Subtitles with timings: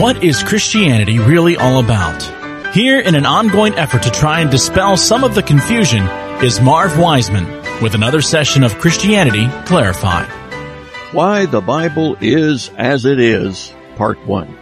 [0.00, 2.22] What is Christianity really all about?
[2.74, 6.02] Here, in an ongoing effort to try and dispel some of the confusion,
[6.42, 7.44] is Marv Wiseman
[7.82, 10.30] with another session of Christianity Clarified.
[11.12, 14.56] Why the Bible is as it is, Part 1.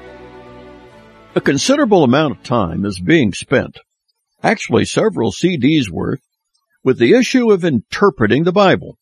[1.36, 3.79] A considerable amount of time is being spent,
[4.43, 6.22] actually several CDs worth,
[6.82, 8.99] with the issue of interpreting the Bible.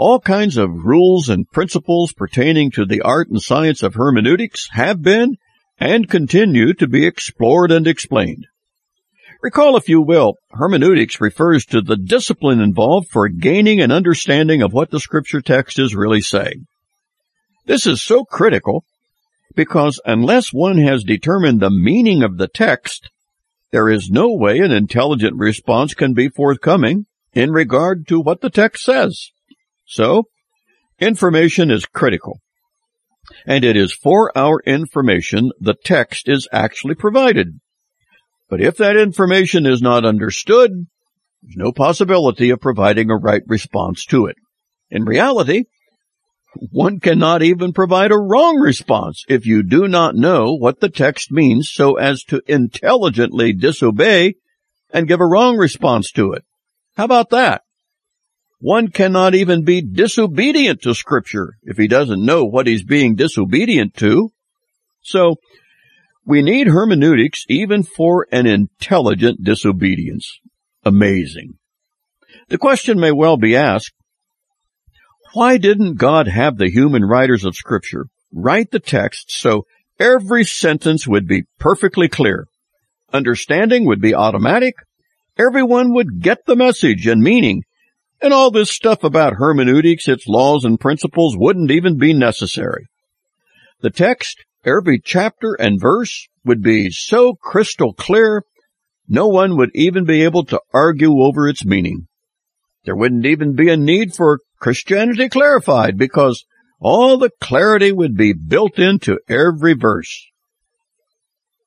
[0.00, 5.02] All kinds of rules and principles pertaining to the art and science of hermeneutics have
[5.02, 5.34] been
[5.80, 8.46] and continue to be explored and explained.
[9.42, 14.72] Recall, if you will, hermeneutics refers to the discipline involved for gaining an understanding of
[14.72, 16.68] what the scripture text is really saying.
[17.66, 18.84] This is so critical
[19.56, 23.10] because unless one has determined the meaning of the text,
[23.72, 28.50] there is no way an intelligent response can be forthcoming in regard to what the
[28.50, 29.32] text says.
[29.88, 30.24] So,
[31.00, 32.40] information is critical.
[33.46, 37.58] And it is for our information the text is actually provided.
[38.48, 40.70] But if that information is not understood,
[41.42, 44.36] there's no possibility of providing a right response to it.
[44.90, 45.64] In reality,
[46.70, 51.30] one cannot even provide a wrong response if you do not know what the text
[51.30, 54.34] means so as to intelligently disobey
[54.90, 56.44] and give a wrong response to it.
[56.96, 57.62] How about that?
[58.60, 63.94] One cannot even be disobedient to scripture if he doesn't know what he's being disobedient
[63.96, 64.30] to.
[65.00, 65.36] So,
[66.26, 70.40] we need hermeneutics even for an intelligent disobedience.
[70.84, 71.54] Amazing.
[72.48, 73.92] The question may well be asked,
[75.32, 79.66] why didn't God have the human writers of scripture write the text so
[79.98, 82.46] every sentence would be perfectly clear?
[83.12, 84.74] Understanding would be automatic.
[85.38, 87.62] Everyone would get the message and meaning
[88.20, 92.86] and all this stuff about hermeneutics, its laws and principles wouldn't even be necessary.
[93.80, 98.42] The text, every chapter and verse would be so crystal clear,
[99.08, 102.08] no one would even be able to argue over its meaning.
[102.84, 106.44] There wouldn't even be a need for Christianity clarified because
[106.80, 110.26] all the clarity would be built into every verse.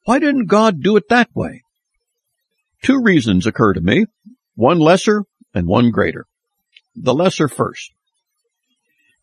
[0.05, 1.61] Why didn't God do it that way?
[2.81, 4.05] Two reasons occur to me,
[4.55, 5.23] one lesser
[5.53, 6.25] and one greater
[6.95, 7.91] the lesser first.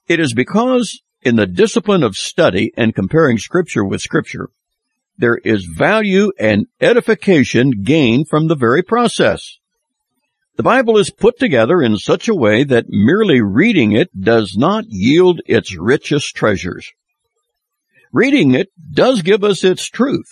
[0.06, 4.50] It is because in the discipline of study and comparing scripture with scripture,
[5.18, 9.58] there is value and edification gained from the very process.
[10.56, 14.84] The Bible is put together in such a way that merely reading it does not
[14.88, 16.90] yield its richest treasures.
[18.12, 20.28] Reading it does give us its truth,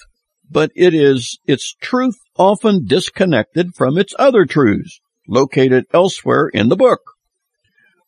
[0.50, 6.76] but it is its truth often disconnected from its other truths located elsewhere in the
[6.76, 7.15] book.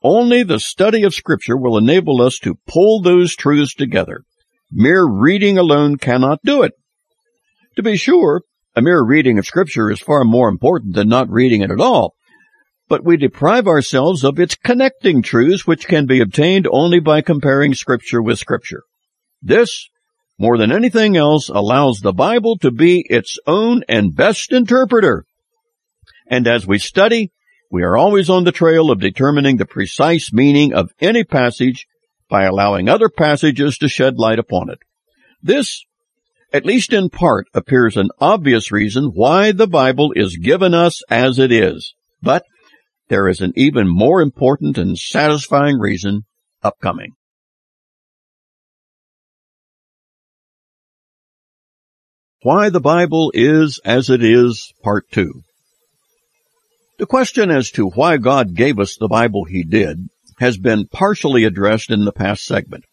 [0.02, 4.22] Only the study of Scripture will enable us to pull those truths together.
[4.70, 6.72] Mere reading alone cannot do it.
[7.76, 8.42] To be sure,
[8.76, 12.14] a mere reading of Scripture is far more important than not reading it at all,
[12.88, 17.74] but we deprive ourselves of its connecting truths which can be obtained only by comparing
[17.74, 18.82] Scripture with Scripture.
[19.42, 19.88] This,
[20.38, 25.24] more than anything else, allows the Bible to be its own and best interpreter.
[26.28, 27.32] And as we study,
[27.70, 31.86] we are always on the trail of determining the precise meaning of any passage
[32.28, 34.78] by allowing other passages to shed light upon it.
[35.42, 35.84] This,
[36.52, 41.38] at least in part, appears an obvious reason why the Bible is given us as
[41.38, 41.94] it is.
[42.22, 42.44] But
[43.08, 46.24] there is an even more important and satisfying reason
[46.62, 47.12] upcoming.
[52.42, 55.42] Why the Bible is as it is, Part 2.
[56.98, 60.08] The question as to why God gave us the Bible He did
[60.40, 62.84] has been partially addressed in the past segment.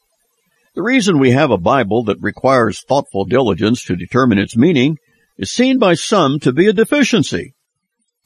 [0.76, 5.00] The reason we have a Bible that requires thoughtful diligence to determine its meaning
[5.40, 7.56] is seen by some to be a deficiency.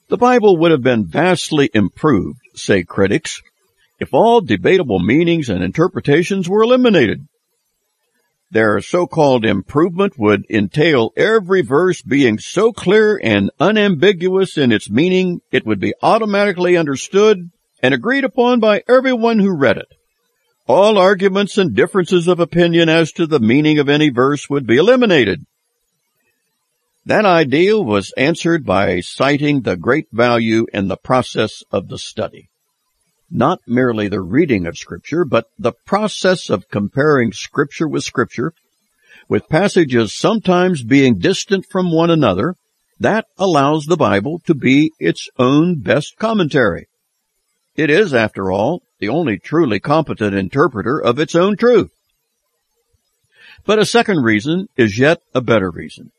[0.09, 3.41] The Bible would have been vastly improved, say critics,
[4.01, 7.25] if all debatable meanings and interpretations were eliminated.
[8.51, 15.41] Their so-called improvement would entail every verse being so clear and unambiguous in its meaning
[15.51, 17.51] it would be automatically understood
[17.83, 19.93] and agreed upon by everyone who read it.
[20.67, 24.77] All arguments and differences of opinion as to the meaning of any verse would be
[24.77, 25.45] eliminated.
[27.05, 32.49] That ideal was answered by citing the great value in the process of the study
[33.31, 38.53] not merely the reading of Scripture, but the process of comparing Scripture with Scripture,
[39.27, 42.55] with passages sometimes being distant from one another,
[42.99, 46.87] that allows the Bible to be its own best commentary.
[47.75, 51.91] It is, after all, the only truly competent interpreter of its own truth.
[53.65, 56.11] But a second reason is yet a better reason.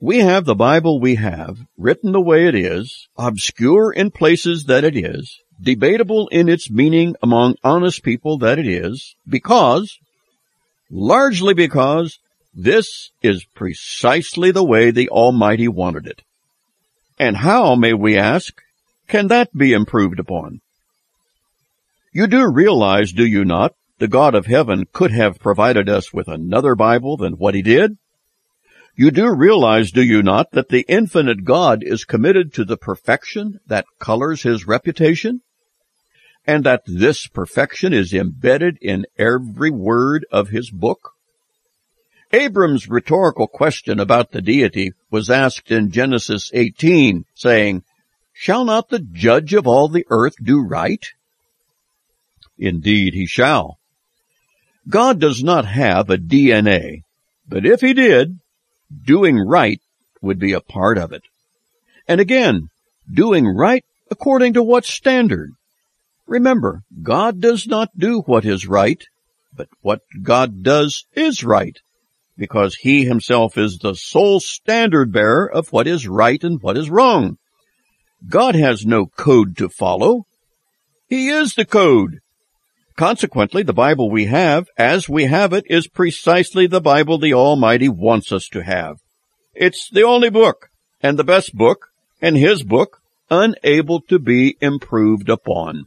[0.00, 4.84] We have the Bible we have, written the way it is, obscure in places that
[4.84, 9.98] it is, debatable in its meaning among honest people that it is, because,
[10.90, 12.18] largely because,
[12.54, 16.22] this is precisely the way the Almighty wanted it.
[17.18, 18.60] And how, may we ask,
[19.08, 20.60] can that be improved upon?
[22.12, 26.28] You do realize, do you not, the God of heaven could have provided us with
[26.28, 27.96] another Bible than what he did?
[28.96, 33.58] You do realize, do you not, that the infinite God is committed to the perfection
[33.66, 35.40] that colors his reputation?
[36.46, 41.12] And that this perfection is embedded in every word of his book?
[42.32, 47.84] Abram's rhetorical question about the deity was asked in Genesis 18, saying,
[48.32, 51.06] Shall not the judge of all the earth do right?
[52.58, 53.78] Indeed he shall.
[54.88, 57.02] God does not have a DNA,
[57.48, 58.38] but if he did,
[59.04, 59.80] doing right
[60.20, 61.22] would be a part of it.
[62.06, 62.68] And again,
[63.12, 65.52] doing right according to what standard?
[66.26, 69.02] Remember, God does not do what is right,
[69.54, 71.76] but what God does is right,
[72.36, 76.90] because he himself is the sole standard bearer of what is right and what is
[76.90, 77.36] wrong.
[78.28, 80.26] God has no code to follow.
[81.08, 82.20] He is the code.
[82.96, 87.88] Consequently, the Bible we have, as we have it, is precisely the Bible the Almighty
[87.88, 88.96] wants us to have.
[89.52, 90.68] It's the only book,
[91.02, 91.88] and the best book,
[92.22, 93.00] and His book,
[93.30, 95.86] unable to be improved upon.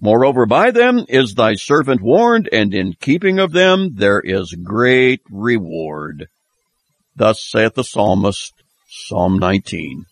[0.00, 5.22] Moreover, by them is thy servant warned, and in keeping of them there is great
[5.30, 6.28] reward.
[7.14, 8.52] Thus saith the psalmist,
[8.88, 10.04] Psalm 19.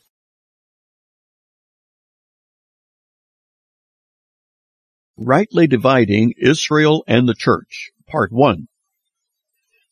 [5.16, 8.66] Rightly Dividing Israel and the Church, Part 1.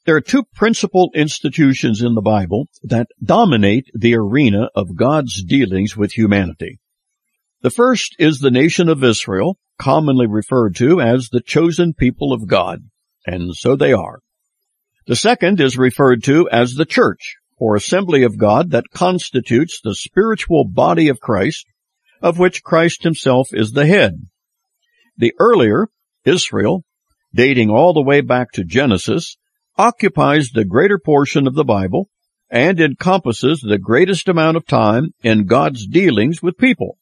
[0.05, 5.97] There are two principal institutions in the Bible that dominate the arena of God's dealings
[5.97, 6.81] with humanity.
[7.63, 12.49] The first is the nation of Israel, commonly referred to as the chosen people of
[12.49, 12.81] God,
[13.25, 14.19] and so they are.
[15.07, 19.95] The second is referred to as the church, or assembly of God that constitutes the
[19.95, 21.65] spiritual body of Christ,
[22.21, 24.27] of which Christ himself is the head.
[25.17, 25.87] The earlier,
[26.25, 26.83] Israel,
[27.33, 29.37] dating all the way back to Genesis,
[29.79, 32.09] occupies the greater portion of the Bible
[32.51, 36.99] and encompasses the greatest amount of time in God's dealings with people.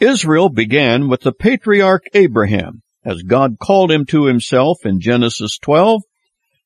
[0.00, 6.02] Israel began with the patriarch Abraham, as God called him to himself in Genesis 12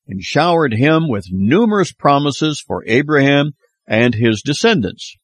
[0.07, 3.53] and showered him with numerous promises for Abraham
[3.87, 5.15] and his descendants.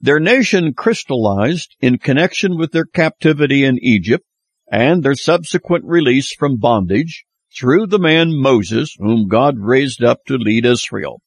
[0.00, 4.24] Their nation crystallized in connection with their captivity in Egypt
[4.70, 7.24] and their subsequent release from bondage
[7.58, 11.20] through the man Moses, whom God raised up to lead Israel.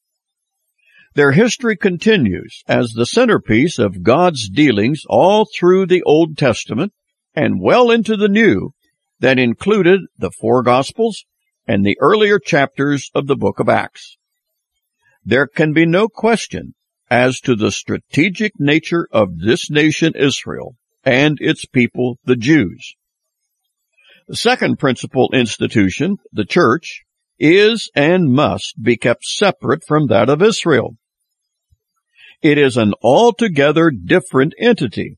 [1.19, 6.93] Their history continues as the centerpiece of God's dealings all through the Old Testament
[7.35, 8.71] and well into the New
[9.19, 11.25] that included the four Gospels
[11.67, 14.15] and the earlier chapters of the book of Acts.
[15.25, 16.73] There can be no question
[17.11, 22.95] as to the strategic nature of this nation Israel and its people, the Jews.
[24.29, 27.03] The second principal institution, the church,
[27.37, 30.95] is and must be kept separate from that of Israel.
[32.41, 35.17] It is an altogether different entity.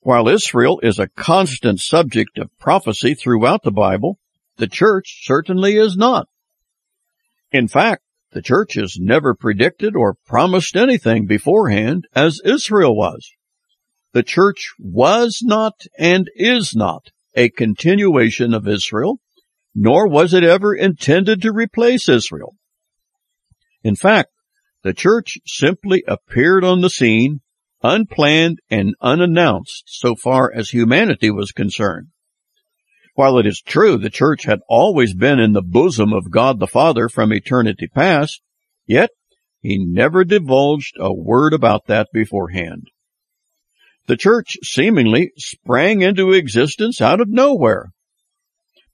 [0.00, 4.18] While Israel is a constant subject of prophecy throughout the Bible,
[4.56, 6.28] the church certainly is not.
[7.50, 13.30] In fact, the church has never predicted or promised anything beforehand as Israel was.
[14.12, 19.20] The church was not and is not a continuation of Israel,
[19.74, 22.56] nor was it ever intended to replace Israel.
[23.82, 24.30] In fact,
[24.82, 27.40] the church simply appeared on the scene,
[27.82, 32.08] unplanned and unannounced so far as humanity was concerned.
[33.14, 36.66] While it is true the church had always been in the bosom of God the
[36.66, 38.40] Father from eternity past,
[38.86, 39.10] yet
[39.60, 42.88] he never divulged a word about that beforehand.
[44.06, 47.92] The church seemingly sprang into existence out of nowhere.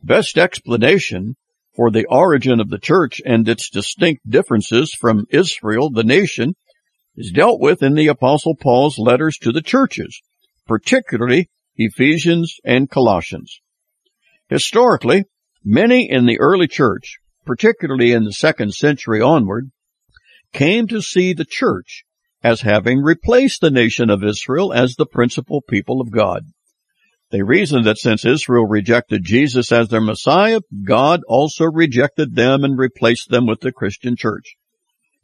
[0.03, 1.37] Best explanation
[1.75, 6.55] for the origin of the church and its distinct differences from Israel, the nation,
[7.17, 10.21] is dealt with in the apostle Paul's letters to the churches,
[10.67, 13.61] particularly Ephesians and Colossians.
[14.49, 15.25] Historically,
[15.65, 19.71] many in the early church, particularly in the second century onward,
[20.53, 22.05] came to see the church
[22.43, 26.45] as having replaced the nation of Israel as the principal people of God.
[27.35, 32.79] They reasoned that since Israel rejected Jesus as their Messiah, God also rejected them and
[32.79, 34.55] replaced them with the Christian church.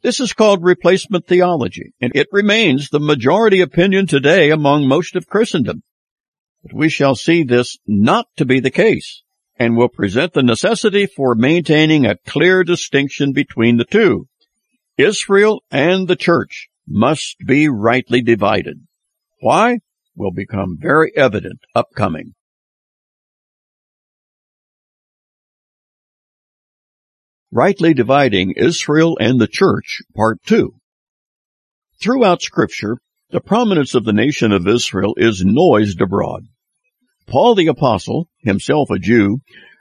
[0.02, 5.28] This is called replacement theology, and it remains the majority opinion today among most of
[5.28, 5.84] Christendom.
[6.64, 9.22] But we shall see this not to be the case,
[9.56, 14.26] and will present the necessity for maintaining a clear distinction between the two.
[14.98, 18.78] Israel and the church must be rightly divided.
[19.40, 19.78] Why?
[20.16, 22.34] Will become very evident upcoming.
[27.52, 30.72] Rightly Dividing Israel and the Church, Part 2.
[32.00, 32.98] Throughout Scripture,
[33.30, 36.44] the prominence of the nation of Israel is noised abroad.
[37.26, 39.38] Paul the Apostle, himself a Jew,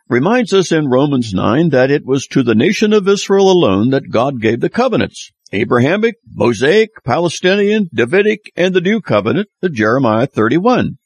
[0.08, 4.12] reminds us in Romans 9 that it was to the nation of Israel alone that
[4.12, 5.32] God gave the covenants.
[5.52, 10.98] Abrahamic, Mosaic, Palestinian, Davidic, and the New Covenant, the Jeremiah 31.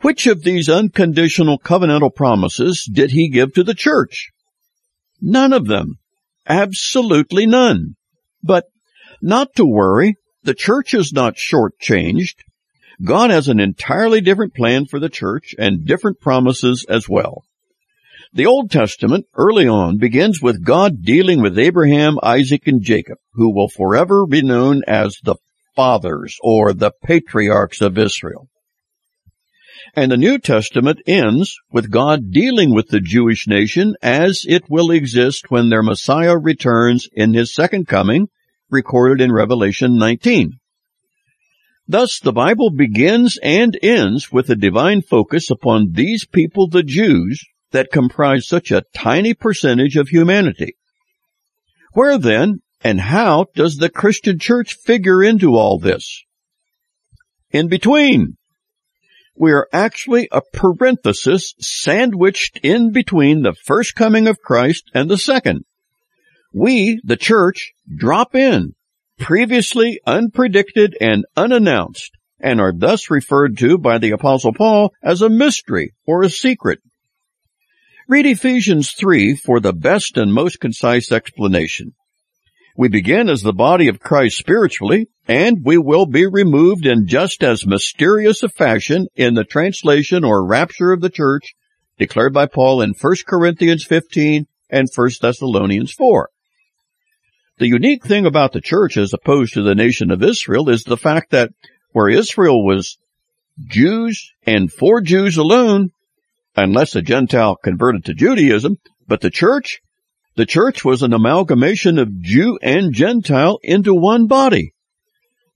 [0.00, 4.30] Which of these unconditional covenantal promises did he give to the church?
[5.20, 5.98] None of them.
[6.46, 7.94] Absolutely none.
[8.42, 8.64] But
[9.22, 12.34] not to worry, the church is not shortchanged.
[13.02, 17.44] God has an entirely different plan for the church and different promises as well.
[18.34, 23.54] The Old Testament, early on, begins with God dealing with Abraham, Isaac, and Jacob, who
[23.54, 25.36] will forever be known as the
[25.76, 28.48] fathers or the patriarchs of Israel.
[29.94, 34.90] And the New Testament ends with God dealing with the Jewish nation as it will
[34.90, 38.28] exist when their Messiah returns in his second coming,
[38.70, 40.52] recorded in Revelation 19.
[41.86, 47.44] Thus, the Bible begins and ends with a divine focus upon these people, the Jews,
[47.72, 50.76] that comprise such a tiny percentage of humanity.
[51.92, 56.24] Where then and how does the Christian church figure into all this?
[57.50, 58.36] In between
[59.34, 65.18] we are actually a parenthesis sandwiched in between the first coming of Christ and the
[65.18, 65.64] second.
[66.52, 68.74] We, the church, drop in,
[69.18, 72.10] previously unpredicted and unannounced,
[72.40, 76.80] and are thus referred to by the apostle Paul as a mystery or a secret.
[78.12, 81.94] Read Ephesians 3 for the best and most concise explanation.
[82.76, 87.42] We begin as the body of Christ spiritually, and we will be removed in just
[87.42, 91.54] as mysterious a fashion in the translation or rapture of the church
[91.98, 96.28] declared by Paul in 1 Corinthians 15 and 1 Thessalonians 4.
[97.60, 100.98] The unique thing about the church as opposed to the nation of Israel is the
[100.98, 101.48] fact that
[101.92, 102.98] where Israel was
[103.70, 105.92] Jews and for Jews alone,
[106.56, 109.80] unless a Gentile converted to Judaism, but the church
[110.34, 114.72] the church was an amalgamation of Jew and Gentile into one body.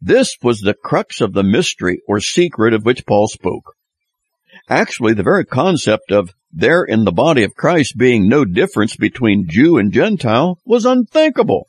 [0.03, 3.75] This was the crux of the mystery or secret of which Paul spoke.
[4.69, 9.49] Actually, the very concept of there in the body of Christ being no difference between
[9.49, 11.69] Jew and Gentile was unthinkable.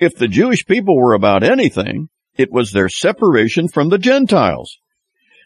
[0.00, 4.78] If the Jewish people were about anything, it was their separation from the Gentiles.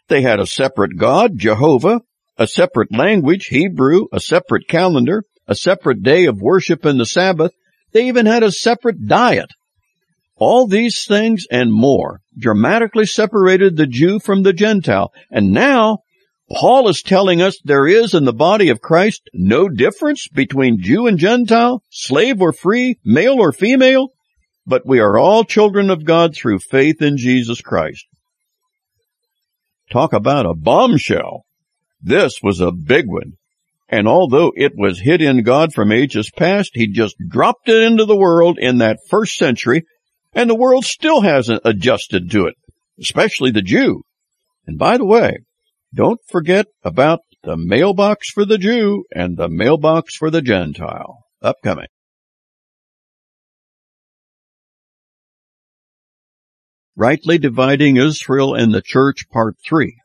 [0.07, 2.01] They had a separate God, Jehovah,
[2.37, 7.51] a separate language, Hebrew, a separate calendar, a separate day of worship in the Sabbath.
[7.91, 9.51] They even had a separate diet.
[10.35, 15.11] All these things and more dramatically separated the Jew from the Gentile.
[15.29, 15.99] And now
[16.51, 21.07] Paul is telling us there is in the body of Christ no difference between Jew
[21.07, 24.09] and Gentile, slave or free, male or female,
[24.65, 28.05] but we are all children of God through faith in Jesus Christ.
[29.91, 31.43] Talk about a bombshell.
[32.03, 33.37] This was a big one.
[33.87, 38.05] And although it was hid in God from ages past, he just dropped it into
[38.05, 39.85] the world in that first century,
[40.33, 42.55] and the world still hasn't adjusted to it,
[42.99, 44.03] especially the Jew.
[44.67, 45.37] And by the way,
[45.93, 51.19] don't forget about the mailbox for the Jew and the mailbox for the Gentile.
[51.41, 51.87] Upcoming.
[56.95, 60.02] Rightly Dividing Israel and the Church, Part 3.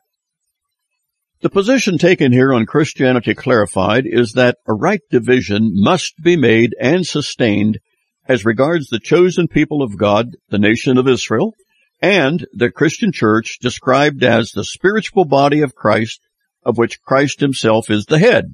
[1.41, 6.75] The position taken here on Christianity Clarified is that a right division must be made
[6.81, 7.79] and sustained
[8.27, 11.53] as regards the chosen people of God, the nation of Israel,
[12.01, 16.19] and the Christian church described as the spiritual body of Christ,
[16.65, 18.53] of which Christ himself is the head.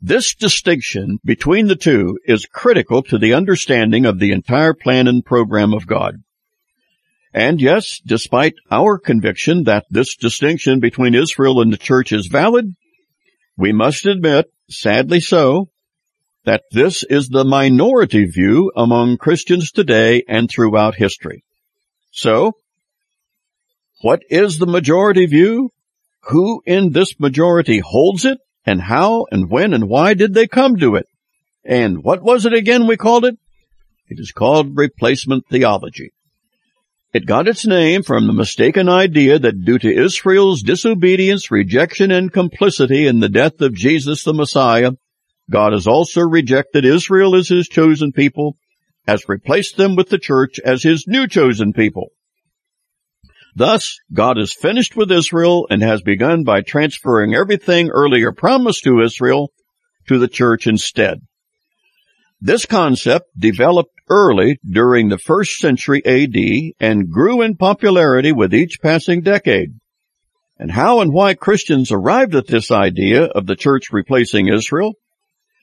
[0.00, 5.24] This distinction between the two is critical to the understanding of the entire plan and
[5.24, 6.16] program of God.
[7.32, 12.74] And yes, despite our conviction that this distinction between Israel and the church is valid,
[13.56, 15.68] we must admit, sadly so,
[16.44, 21.44] that this is the minority view among Christians today and throughout history.
[22.10, 22.52] So,
[24.00, 25.70] what is the majority view?
[26.28, 28.38] Who in this majority holds it?
[28.64, 31.06] And how and when and why did they come to it?
[31.64, 33.36] And what was it again we called it?
[34.08, 36.12] It is called replacement theology.
[37.14, 42.30] It got its name from the mistaken idea that due to Israel's disobedience, rejection, and
[42.30, 44.92] complicity in the death of Jesus the Messiah,
[45.50, 48.58] God has also rejected Israel as his chosen people,
[49.06, 52.10] has replaced them with the church as his new chosen people.
[53.56, 59.00] Thus, God is finished with Israel and has begun by transferring everything earlier promised to
[59.00, 59.50] Israel
[60.08, 61.22] to the church instead.
[62.40, 68.78] This concept developed early during the first century AD and grew in popularity with each
[68.80, 69.70] passing decade.
[70.58, 74.94] And how and why Christians arrived at this idea of the church replacing Israel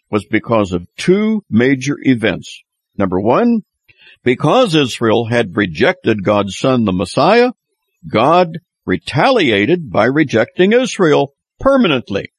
[0.10, 2.62] was because of two major events.
[2.98, 3.62] Number one,
[4.24, 7.51] because Israel had rejected God's son, the Messiah,
[8.08, 12.32] God retaliated by rejecting Israel permanently.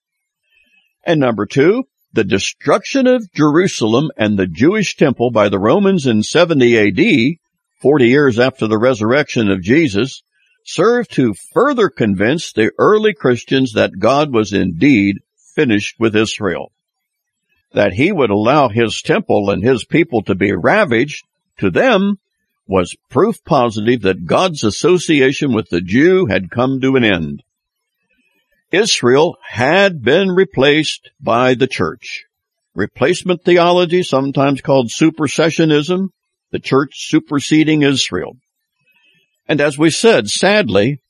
[1.04, 6.22] And number two, the destruction of Jerusalem and the Jewish temple by the Romans in
[6.22, 7.36] 70 AD,
[7.82, 10.22] 40 years after the resurrection of Jesus,
[10.64, 15.18] served to further convince the early Christians that God was indeed
[15.54, 16.72] finished with Israel.
[17.72, 21.24] That he would allow his temple and his people to be ravaged,
[21.58, 22.18] to them,
[22.66, 27.42] was proof positive that God's association with the Jew had come to an end.
[28.72, 32.24] Israel had been replaced by the church.
[32.74, 36.08] Replacement theology, sometimes called supersessionism,
[36.50, 38.36] the church superseding Israel.
[39.48, 41.00] And as we said, sadly,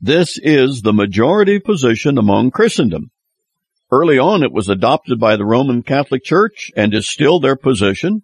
[0.00, 3.10] this is the majority position among Christendom.
[3.90, 8.22] Early on, it was adopted by the Roman Catholic Church and is still their position.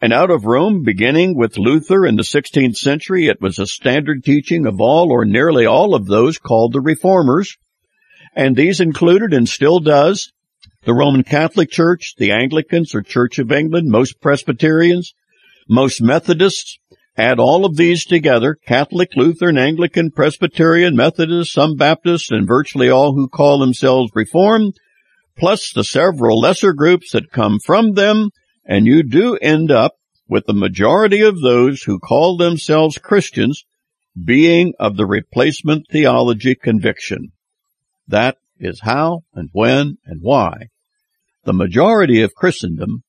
[0.00, 4.22] And out of Rome, beginning with Luther in the 16th century, it was a standard
[4.22, 7.56] teaching of all or nearly all of those called the Reformers.
[8.34, 10.32] And these included and still does
[10.84, 15.12] the Roman Catholic Church, the Anglicans or Church of England, most Presbyterians,
[15.68, 16.78] most Methodists,
[17.16, 23.14] add all of these together, Catholic, Lutheran, Anglican, Presbyterian, Methodist, some Baptists, and virtually all
[23.14, 24.74] who call themselves Reformed,
[25.36, 28.30] plus the several lesser groups that come from them,
[28.68, 29.94] and you do end up
[30.28, 33.64] with the majority of those who call themselves Christians
[34.22, 37.32] being of the replacement theology conviction.
[38.06, 40.68] That is how and when and why
[41.44, 43.02] the majority of Christendom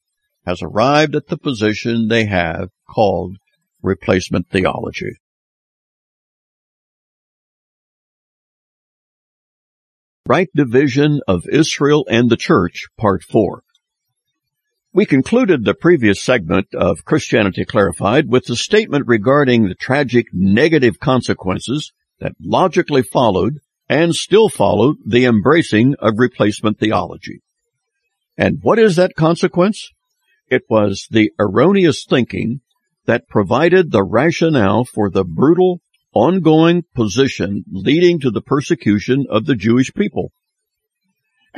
[0.46, 3.36] has arrived at the position they have called
[3.82, 5.18] replacement theology.
[10.26, 13.64] Right Division of Israel and the Church, Part 4.
[14.92, 21.00] We concluded the previous segment of Christianity Clarified with the statement regarding the tragic negative
[21.00, 27.42] consequences that logically followed and still follow the embracing of replacement theology.
[28.36, 29.92] And what is that consequence?
[30.48, 32.62] It was the erroneous thinking
[33.06, 35.82] that provided the rationale for the brutal,
[36.16, 40.32] ongoing position leading to the persecution of the Jewish people.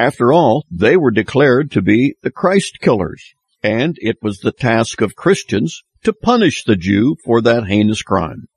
[0.02, 5.00] After all, they were declared to be the Christ killers, and it was the task
[5.00, 8.48] of Christians to punish the Jew for that heinous crime.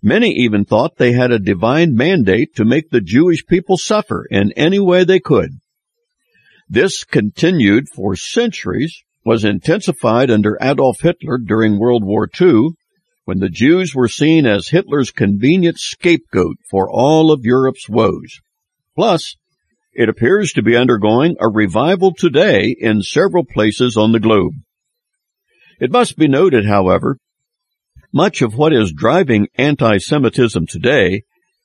[0.00, 4.52] Many even thought they had a divine mandate to make the Jewish people suffer in
[4.52, 5.58] any way they could.
[6.68, 12.68] This continued for centuries, was intensified under Adolf Hitler during World War II,
[13.24, 18.38] when the Jews were seen as Hitler's convenient scapegoat for all of Europe's woes.
[18.94, 19.34] Plus,
[19.92, 24.52] it appears to be undergoing a revival today in several places on the globe.
[25.80, 27.18] It must be noted, however,
[28.12, 31.22] much of what is driving anti-Semitism today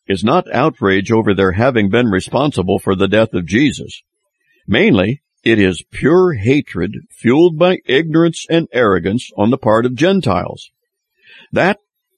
[0.08, 4.02] is not outrage over their having been responsible for the death of Jesus.
[4.68, 10.70] Mainly, it is pure hatred fueled by ignorance and arrogance on the part of Gentiles.
[11.52, 11.78] That,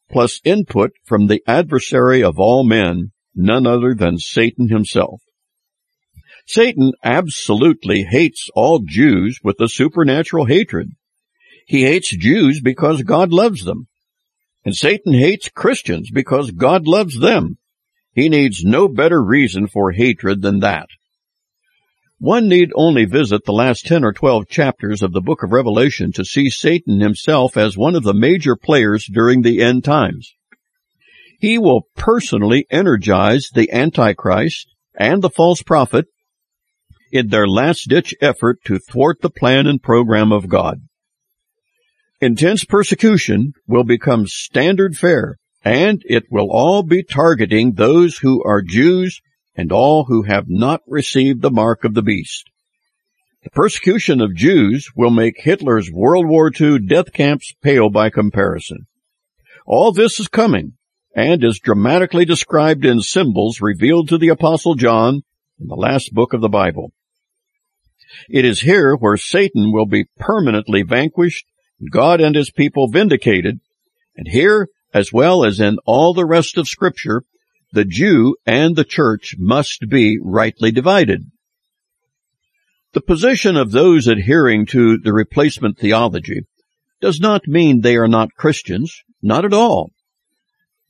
[0.09, 5.21] plus input from the adversary of all men, none other than Satan himself.
[6.47, 10.91] Satan absolutely hates all Jews with a supernatural hatred.
[11.65, 13.87] He hates Jews because God loves them.
[14.63, 17.57] And Satan hates Christians because God loves them.
[18.13, 20.87] He needs no better reason for hatred than that.
[22.17, 26.13] One need only visit the last 10 or 12 chapters of the book of Revelation
[26.13, 30.33] to see Satan himself as one of the major players during the end times.
[31.39, 36.07] He will personally energize the Antichrist and the false prophet
[37.11, 40.81] in their last ditch effort to thwart the plan and program of God.
[42.19, 48.61] Intense persecution will become standard fare and it will all be targeting those who are
[48.61, 49.21] Jews
[49.55, 52.49] and all who have not received the mark of the beast.
[53.43, 58.87] The persecution of Jews will make Hitler's World War II death camps pale by comparison.
[59.65, 60.73] All this is coming
[61.15, 65.21] and is dramatically described in symbols revealed to the Apostle John
[65.59, 66.91] in the last book of the Bible.
[68.29, 71.45] It is here where Satan will be permanently vanquished,
[71.91, 73.59] God and his people vindicated,
[74.15, 77.23] and here, as well as in all the rest of scripture,
[77.71, 81.29] the Jew and the church must be rightly divided.
[82.93, 86.41] The position of those adhering to the replacement theology
[87.01, 89.91] does not mean they are not Christians, not at all.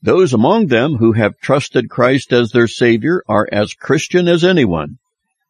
[0.00, 4.98] Those among them who have trusted Christ as their Savior are as Christian as anyone,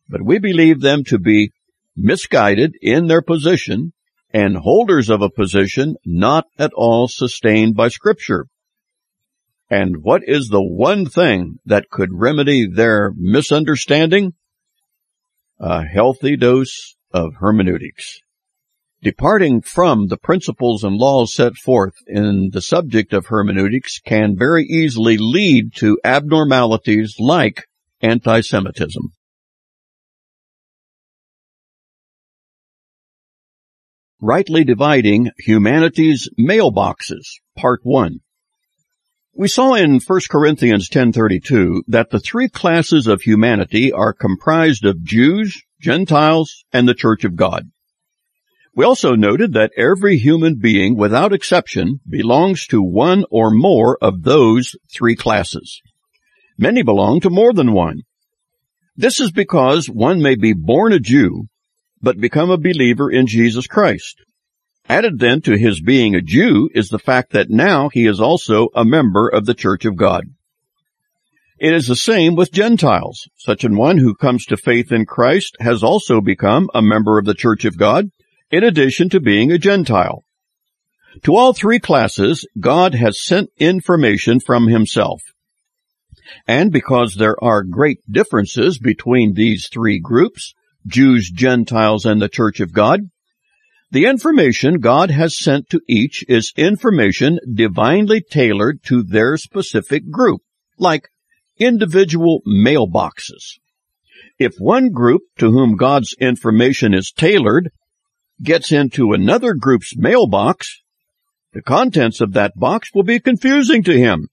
[0.09, 1.53] but we believe them to be
[1.99, 3.93] misguided in their position
[4.31, 8.47] and holders of a position not at all sustained by Scripture.
[9.71, 14.33] And what is the one thing that could remedy their misunderstanding?
[15.59, 18.21] A healthy dose of hermeneutics.
[19.03, 24.65] Departing from the principles and laws set forth in the subject of hermeneutics can very
[24.65, 27.65] easily lead to abnormalities like
[28.01, 29.13] anti-Semitism.
[34.21, 38.21] Rightly Dividing Humanity's Mailboxes, Part 1
[39.39, 45.05] we saw in 1 Corinthians 10:32 that the three classes of humanity are comprised of
[45.05, 47.71] Jews, Gentiles, and the Church of God.
[48.75, 54.25] We also noted that every human being without exception belongs to one or more of
[54.25, 55.83] those three classes.
[56.59, 58.03] Many belong to more than one.
[58.97, 61.47] This is because one may be born a Jew,
[62.01, 64.23] but become a believer in Jesus Christ.
[64.89, 68.69] Added then to his being a Jew is the fact that now he is also
[68.75, 70.25] a member of the Church of God.
[71.59, 73.29] It is the same with Gentiles.
[73.37, 77.25] Such an one who comes to faith in Christ has also become a member of
[77.25, 78.11] the Church of God,
[78.51, 80.25] in addition to being a Gentile.
[81.25, 85.21] To all three classes, God has sent information from himself.
[86.47, 90.55] And because there are great differences between these three groups,
[90.87, 93.01] Jews, Gentiles, and the Church of God,
[93.91, 100.43] the information God has sent to each is information divinely tailored to their specific group,
[100.79, 101.09] like
[101.59, 103.59] individual mailboxes.
[104.39, 107.71] If one group to whom God's information is tailored
[108.43, 110.83] gets into another group's mailbox,
[111.53, 114.29] the contents of that box will be confusing to him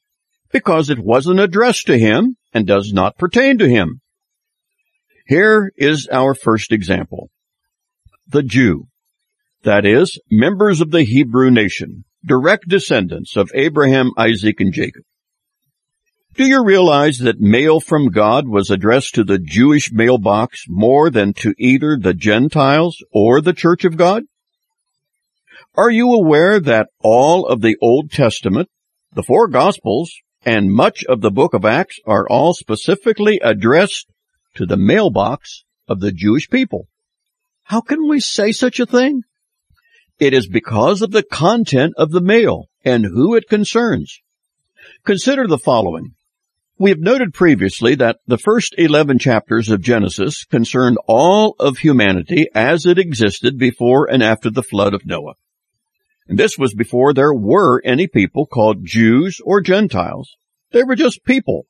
[0.52, 4.02] because it wasn't addressed to him and does not pertain to him.
[5.26, 7.30] Here is our first example.
[8.28, 8.88] The Jew
[9.66, 15.04] that is, members of the Hebrew nation, direct descendants of Abraham, Isaac, and Jacob.
[16.36, 21.34] Do you realize that mail from God was addressed to the Jewish mailbox more than
[21.36, 24.24] to either the Gentiles or the Church of God?
[25.76, 28.70] Are you aware that all of the Old Testament,
[29.14, 30.14] the four Gospels,
[30.46, 34.08] and much of the book of Acts are all specifically addressed
[34.56, 36.88] to the mailbox of the Jewish people?
[37.64, 39.24] How can we say such a thing?
[40.20, 44.22] It is because of the content of the mail and who it concerns.
[45.06, 46.16] Consider the following.
[46.78, 52.48] We have noted previously that the first 11 chapters of Genesis concerned all of humanity
[52.54, 55.36] as it existed before and after the flood of Noah.
[56.28, 60.36] And this was before there were any people called Jews or Gentiles.
[60.72, 61.66] They were just people,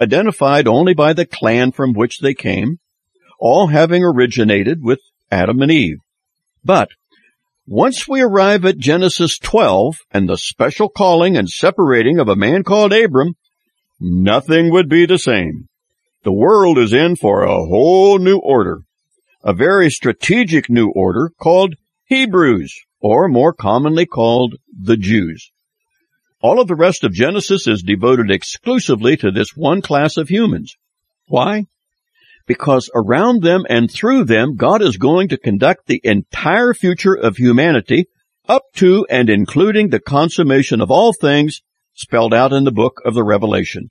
[0.00, 2.78] identified only by the clan from which they came,
[3.38, 5.98] all having originated with Adam and Eve.
[6.64, 6.90] But
[7.66, 12.62] once we arrive at Genesis 12 and the special calling and separating of a man
[12.62, 13.34] called Abram,
[13.98, 15.68] nothing would be the same.
[16.24, 18.82] The world is in for a whole new order,
[19.42, 21.74] a very strategic new order called
[22.06, 25.50] Hebrews, or more commonly called the Jews.
[26.44, 30.76] All of the rest of Genesis is devoted exclusively to this one class of humans.
[31.26, 31.64] Why?
[32.46, 37.36] because around them and through them, God is going to conduct the entire future of
[37.36, 38.06] humanity
[38.48, 41.62] up to and including the consummation of all things
[41.94, 43.88] spelled out in the book of the Revelation.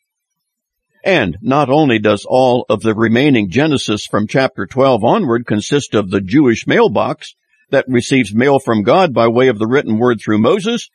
[1.03, 6.11] And not only does all of the remaining Genesis from chapter 12 onward consist of
[6.11, 7.35] the Jewish mailbox
[7.71, 10.89] that receives mail from God by way of the written word through Moses,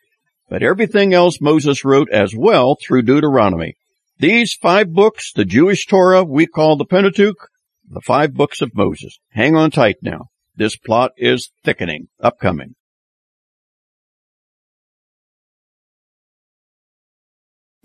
[0.49, 3.75] but everything else Moses wrote as well through Deuteronomy.
[4.19, 7.49] These five books, the Jewish Torah we call the Pentateuch,
[7.89, 9.19] the five books of Moses.
[9.31, 10.27] Hang on tight now.
[10.57, 12.75] This plot is thickening, upcoming.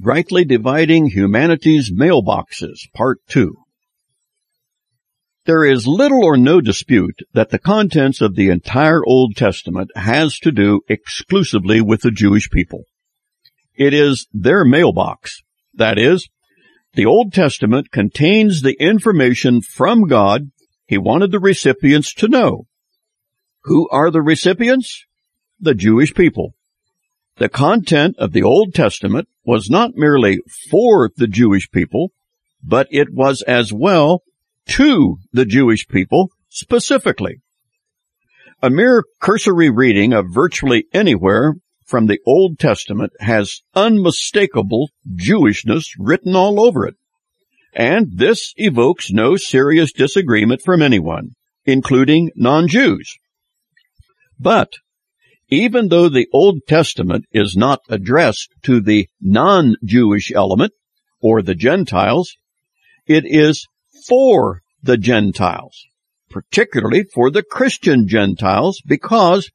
[0.01, 3.62] Rightly Dividing Humanity's Mailboxes, Part 2.
[5.45, 10.39] There is little or no dispute that the contents of the entire Old Testament has
[10.39, 12.83] to do exclusively with the Jewish people.
[13.75, 15.41] It is their mailbox.
[15.73, 16.29] That is,
[16.93, 20.51] the Old Testament contains the information from God
[20.85, 22.67] he wanted the recipients to know.
[23.63, 25.05] Who are the recipients?
[25.59, 26.53] The Jewish people.
[27.37, 32.11] The content of the Old Testament was not merely for the Jewish people,
[32.63, 34.23] but it was as well
[34.67, 37.41] to the Jewish people specifically.
[38.61, 46.35] A mere cursory reading of virtually anywhere from the Old Testament has unmistakable Jewishness written
[46.35, 46.95] all over it.
[47.73, 51.31] And this evokes no serious disagreement from anyone,
[51.65, 53.17] including non-Jews.
[54.39, 54.73] But
[55.49, 60.73] even though the Old Testament is not addressed to the non-Jewish element
[61.21, 62.35] or the Gentiles,
[63.05, 63.67] it is
[64.07, 65.85] for the Gentiles,
[66.29, 69.49] particularly for the Christian Gentiles, because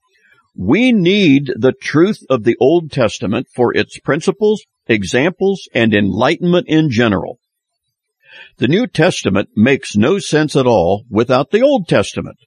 [0.56, 6.90] we need the truth of the Old Testament for its principles, examples, and enlightenment in
[6.90, 7.38] general.
[8.58, 12.38] The New Testament makes no sense at all without the Old Testament.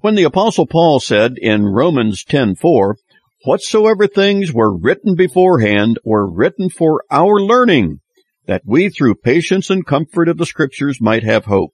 [0.00, 2.96] When the apostle Paul said in Romans 10:4,
[3.44, 8.00] whatsoever things were written beforehand were written for our learning,
[8.48, 11.72] that we through patience and comfort of the scriptures might have hope.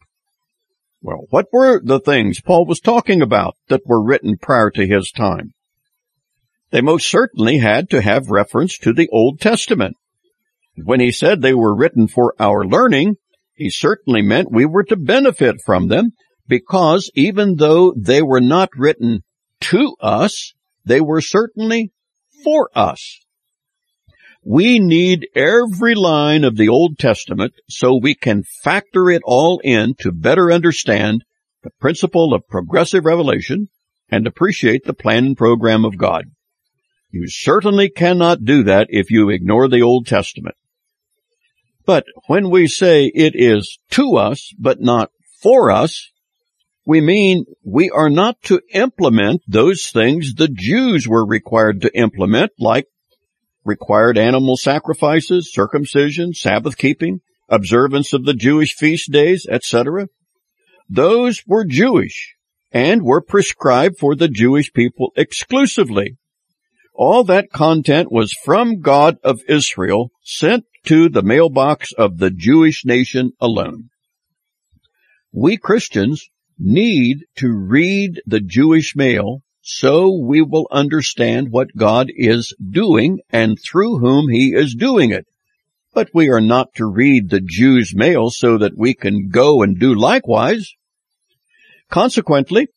[1.01, 5.11] Well, what were the things Paul was talking about that were written prior to his
[5.13, 5.55] time?
[6.73, 9.97] They most certainly had to have reference to the Old Testament.
[10.77, 13.15] When he said they were written for our learning,
[13.55, 16.11] he certainly meant we were to benefit from them
[16.49, 19.23] because even though they were not written
[19.61, 21.93] to us, they were certainly
[22.43, 23.21] for us.
[24.47, 29.95] We need every line of the Old Testament so we can factor it all in
[30.01, 31.25] to better understand
[31.63, 33.71] the principle of progressive revelation
[34.11, 36.27] and appreciate the plan and program of God.
[37.11, 40.57] You certainly cannot do that if you ignore the Old Testament.
[41.87, 46.11] But when we say it is to us, but not for us,
[46.87, 52.53] we mean we are not to implement those things the Jews were required to implement,
[52.59, 52.87] like
[53.64, 60.09] required animal sacrifices, circumcision, Sabbath keeping, observance of the Jewish feast days, etc.
[60.88, 62.35] Those were Jewish
[62.72, 66.16] and were prescribed for the Jewish people exclusively.
[66.94, 72.85] All that content was from God of Israel sent to the mailbox of the Jewish
[72.85, 73.90] nation alone.
[75.33, 82.55] We Christians need to read the Jewish mail so we will understand what God is
[82.70, 85.27] doing and through whom he is doing it.
[85.94, 89.81] But we are not to read the Jews' mail so that we can go and
[89.81, 90.70] do likewise.
[91.90, 92.68] Consequently,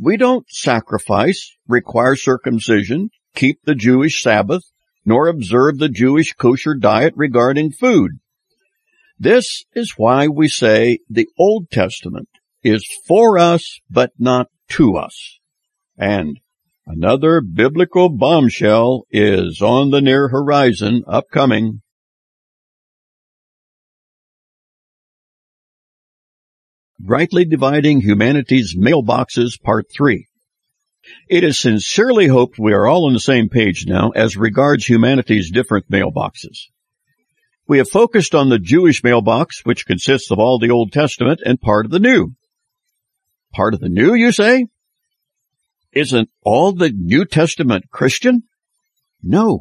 [0.00, 4.62] we don't sacrifice, require circumcision, keep the Jewish Sabbath,
[5.04, 8.12] nor observe the Jewish kosher diet regarding food.
[9.18, 12.28] This is why we say the Old Testament
[12.62, 15.40] is for us, but not to us.
[15.98, 16.40] And
[16.86, 21.82] another biblical bombshell is on the near horizon upcoming.
[27.02, 30.26] Rightly Dividing Humanity's Mailboxes Part 3
[31.28, 35.50] It is sincerely hoped we are all on the same page now as regards humanity's
[35.50, 36.68] different mailboxes.
[37.68, 41.60] We have focused on the Jewish mailbox, which consists of all the Old Testament and
[41.60, 42.34] part of the New
[43.56, 44.66] part of the new, you say?
[45.96, 48.42] Isn't all the New Testament Christian?
[49.22, 49.60] No.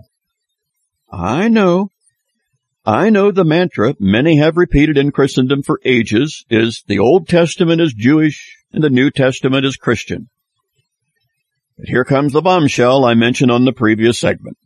[1.09, 1.91] I know.
[2.85, 7.79] I know the mantra many have repeated in Christendom for ages is the Old Testament
[7.79, 10.27] is Jewish and the New Testament is Christian.
[11.77, 14.57] But here comes the bombshell I mentioned on the previous segment.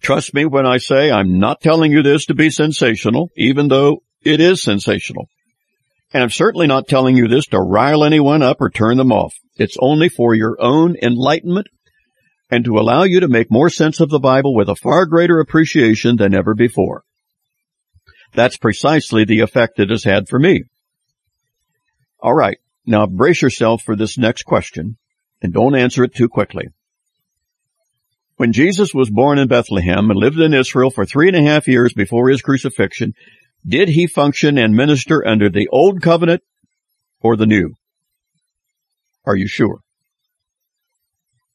[0.00, 3.98] Trust me when I say I'm not telling you this to be sensational, even though
[4.22, 5.26] it is sensational.
[6.14, 9.34] And I'm certainly not telling you this to rile anyone up or turn them off.
[9.56, 11.68] It's only for your own enlightenment
[12.50, 15.40] and to allow you to make more sense of the Bible with a far greater
[15.40, 17.02] appreciation than ever before.
[18.34, 20.64] That's precisely the effect it has had for me.
[22.20, 22.58] All right.
[22.84, 24.96] Now brace yourself for this next question
[25.42, 26.68] and don't answer it too quickly.
[28.36, 31.66] When Jesus was born in Bethlehem and lived in Israel for three and a half
[31.66, 33.14] years before his crucifixion,
[33.66, 36.42] did he function and minister under the old covenant
[37.20, 37.74] or the new?
[39.26, 39.80] Are you sure?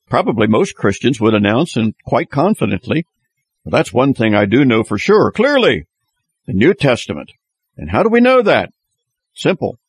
[0.09, 3.05] Probably most Christians would announce and quite confidently,
[3.65, 5.87] that's one thing I do know for sure, clearly,
[6.45, 7.31] the New Testament.
[7.77, 8.71] And how do we know that?
[9.33, 9.79] Simple.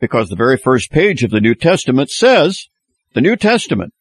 [0.00, 2.68] Because the very first page of the New Testament says
[3.14, 3.92] the New Testament.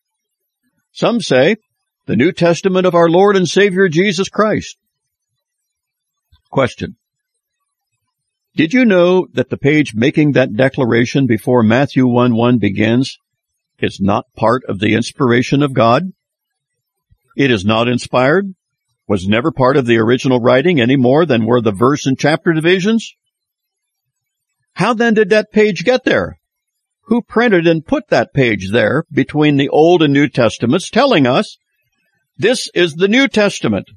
[0.91, 1.57] Some say
[2.05, 4.77] the New Testament of our Lord and Savior Jesus Christ.
[6.49, 6.95] Question.
[8.55, 13.17] Did you know that the page making that declaration before Matthew 1 1 begins
[13.79, 16.03] is not part of the inspiration of God?
[17.35, 18.53] It is not inspired,
[19.07, 22.53] was never part of the original writing any more than were the verse and chapter
[22.53, 23.15] divisions?
[24.73, 26.37] How then did that page get there?
[27.05, 31.57] Who printed and put that page there between the Old and New Testaments telling us
[32.37, 33.89] this is the New Testament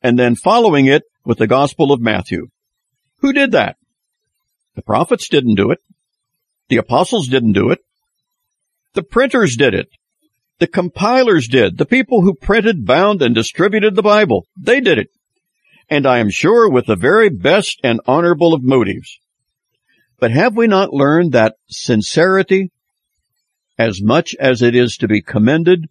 [0.00, 2.46] and then following it with the Gospel of Matthew?
[3.18, 3.76] Who did that?
[4.76, 5.80] The prophets didn't do it.
[6.68, 7.80] The apostles didn't do it.
[8.92, 9.88] The printers did it.
[10.58, 11.78] The compilers did.
[11.78, 15.08] The people who printed, bound, and distributed the Bible, they did it.
[15.88, 19.18] And I am sure with the very best and honorable of motives.
[20.18, 22.70] But have we not learned that sincerity,
[23.78, 25.86] as much as it is to be commended,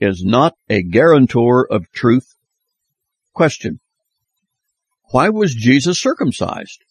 [0.00, 2.36] is not a guarantor of truth?
[3.34, 3.80] Question.
[5.10, 6.84] Why was Jesus circumcised?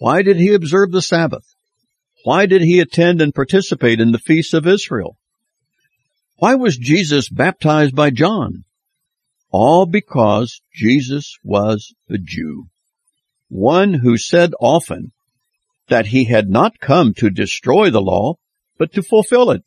[0.00, 1.44] Why did he observe the Sabbath?
[2.24, 5.18] Why did he attend and participate in the feasts of Israel?
[6.36, 8.64] Why was Jesus baptized by John?
[9.50, 12.68] All because Jesus was a Jew.
[13.50, 15.12] One who said often
[15.88, 18.36] that he had not come to destroy the law,
[18.78, 19.64] but to fulfill it.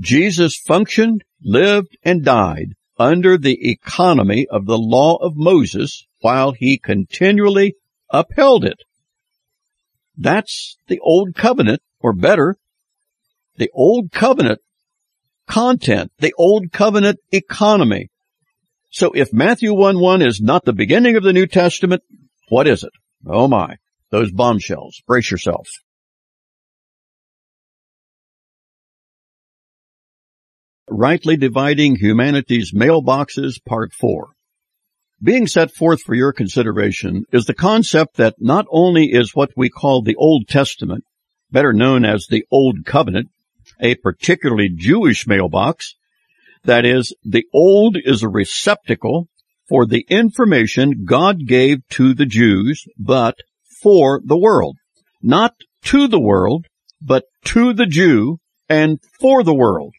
[0.00, 6.76] Jesus functioned, lived, and died under the economy of the law of Moses while he
[6.76, 7.76] continually
[8.10, 8.82] upheld it.
[10.16, 12.56] That's the old covenant, or better,
[13.56, 14.60] the old covenant
[15.46, 18.08] content, the old covenant economy.
[18.90, 22.02] So if Matthew 1 1 is not the beginning of the New Testament,
[22.48, 22.92] what is it?
[23.26, 23.76] Oh my,
[24.10, 25.00] those bombshells.
[25.06, 25.68] Brace yourself.
[30.88, 34.28] Rightly Dividing Humanity's Mailboxes, Part 4.
[35.22, 39.68] Being set forth for your consideration is the concept that not only is what we
[39.68, 41.04] call the Old Testament,
[41.52, 43.28] better known as the Old Covenant,
[43.80, 45.94] a particularly Jewish mailbox,
[46.64, 49.28] that is, the Old is a receptacle
[49.68, 53.36] for the information God gave to the Jews, but
[53.80, 54.76] for the world.
[55.22, 55.54] Not
[55.84, 56.66] to the world,
[57.00, 59.94] but to the Jew and for the world.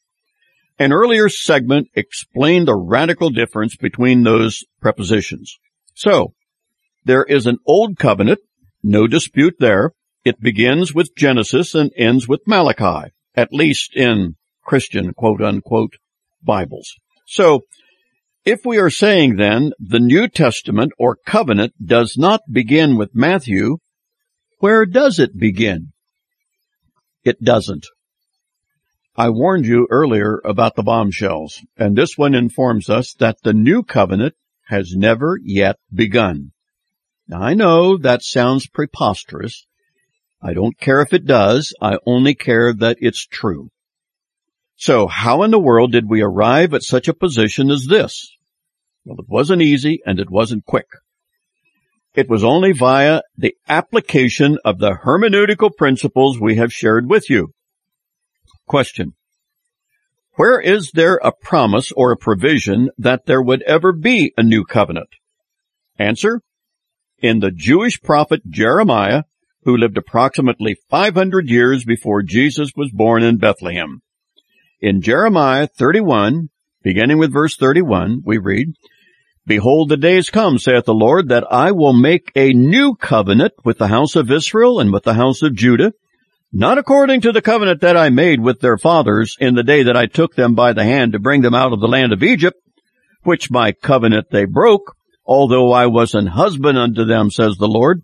[0.79, 5.57] An earlier segment explained the radical difference between those prepositions.
[5.93, 6.33] So,
[7.05, 8.39] there is an old covenant,
[8.81, 9.91] no dispute there.
[10.25, 15.93] It begins with Genesis and ends with Malachi, at least in Christian quote unquote
[16.41, 16.95] Bibles.
[17.27, 17.61] So,
[18.45, 23.77] if we are saying then the New Testament or covenant does not begin with Matthew,
[24.59, 25.93] where does it begin?
[27.23, 27.85] It doesn't.
[29.15, 33.83] I warned you earlier about the bombshells, and this one informs us that the new
[33.83, 34.33] covenant
[34.69, 36.51] has never yet begun.
[37.27, 39.67] Now, I know that sounds preposterous.
[40.41, 41.75] I don't care if it does.
[41.79, 43.69] I only care that it's true.
[44.77, 48.35] So how in the world did we arrive at such a position as this?
[49.05, 50.87] Well, it wasn't easy and it wasn't quick.
[52.15, 57.53] It was only via the application of the hermeneutical principles we have shared with you.
[58.73, 59.13] Question.
[60.35, 64.65] Where is there a promise or a provision that there would ever be a new
[64.65, 65.09] covenant?
[65.99, 66.41] Answer.
[67.19, 69.25] In the Jewish prophet Jeremiah,
[69.61, 74.01] who lived approximately 500 years before Jesus was born in Bethlehem.
[74.81, 76.49] In Jeremiah 31,
[76.81, 78.69] beginning with verse 31, we read,
[79.45, 83.77] Behold, the days come, saith the Lord, that I will make a new covenant with
[83.77, 85.93] the house of Israel and with the house of Judah,
[86.55, 89.97] not according to the covenant that I made with their fathers in the day that
[89.97, 92.57] I took them by the hand to bring them out of the land of Egypt,
[93.23, 94.95] which my covenant they broke,
[95.25, 98.03] although I was an husband unto them, says the Lord.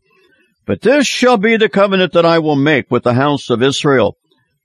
[0.65, 4.17] But this shall be the covenant that I will make with the house of Israel.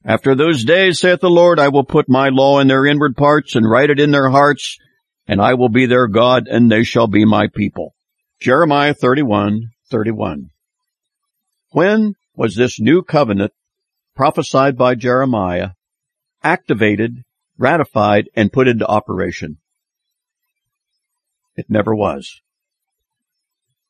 [0.03, 3.55] After those days, saith the Lord, I will put my law in their inward parts
[3.55, 4.79] and write it in their hearts,
[5.27, 7.95] and I will be their God, and they shall be my people.
[8.41, 10.51] Jeremiah 31, 31.
[11.73, 13.53] When was this new covenant
[14.15, 15.71] prophesied by Jeremiah
[16.43, 17.23] activated,
[17.57, 19.59] ratified, and put into operation?
[21.57, 22.41] It never was.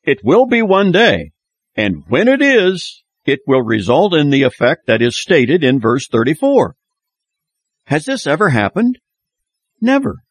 [0.03, 1.31] It will be one day,
[1.75, 6.07] and when it is, it will result in the effect that is stated in verse
[6.07, 6.75] 34.
[7.85, 8.99] Has this ever happened?
[9.81, 10.23] Never.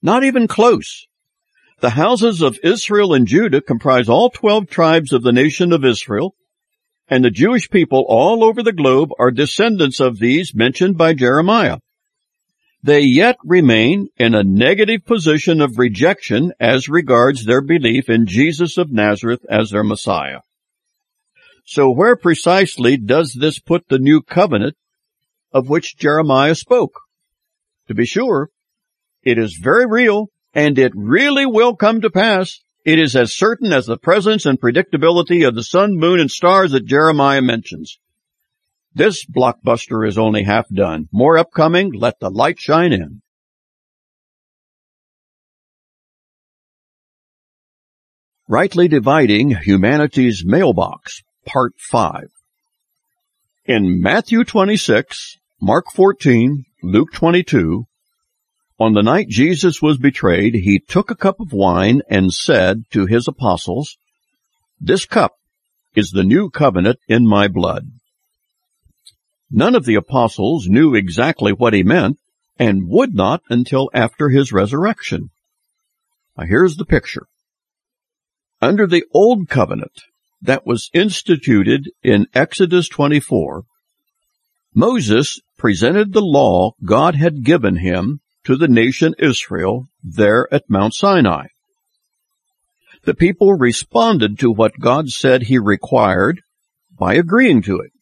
[0.00, 1.06] Not even close.
[1.80, 6.36] The houses of Israel and Judah comprise all 12 tribes of the nation of Israel,
[7.08, 11.78] and the Jewish people all over the globe are descendants of these mentioned by Jeremiah.
[12.82, 18.76] They yet remain in a negative position of rejection as regards their belief in Jesus
[18.76, 20.40] of Nazareth as their Messiah.
[21.64, 24.76] So where precisely does this put the new covenant
[25.52, 26.98] of which Jeremiah spoke?
[27.88, 28.50] To be sure,
[29.22, 32.60] it is very real and it really will come to pass.
[32.84, 36.72] It is as certain as the presence and predictability of the sun, moon, and stars
[36.72, 37.98] that Jeremiah mentions.
[38.94, 41.08] This blockbuster is only half done.
[41.12, 41.92] More upcoming.
[41.92, 43.22] Let the light shine in.
[48.48, 52.24] Rightly Dividing Humanity's Mailbox, Part 5.
[53.64, 57.86] In Matthew 26, Mark 14, Luke 22,
[58.82, 63.06] on the night Jesus was betrayed, he took a cup of wine and said to
[63.06, 63.96] his apostles,
[64.80, 65.36] This cup
[65.94, 67.92] is the new covenant in my blood.
[69.50, 72.18] None of the apostles knew exactly what he meant
[72.58, 75.30] and would not until after his resurrection.
[76.36, 77.28] Now here's the picture.
[78.60, 80.02] Under the old covenant
[80.40, 83.62] that was instituted in Exodus 24,
[84.74, 90.94] Moses presented the law God had given him to the nation Israel there at Mount
[90.94, 91.46] Sinai.
[93.04, 96.40] The people responded to what God said he required
[96.96, 97.92] by agreeing to it.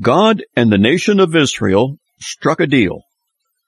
[0.00, 3.02] God and the nation of Israel struck a deal,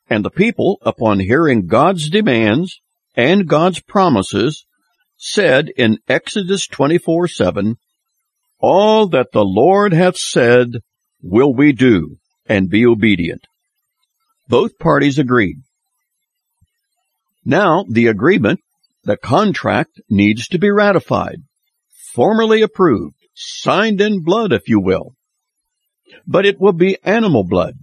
[0.09, 2.81] and the people, upon hearing God's demands
[3.15, 4.67] and God's promises,
[5.17, 7.77] said in Exodus 24 7,
[8.59, 10.69] All that the Lord hath said
[11.23, 13.47] will we do, and be obedient.
[14.51, 15.59] Both parties agreed.
[17.45, 18.59] Now the agreement,
[19.05, 21.45] the contract, needs to be ratified,
[22.13, 25.15] formally approved, signed in blood, if you will.
[26.27, 27.75] But it will be animal blood.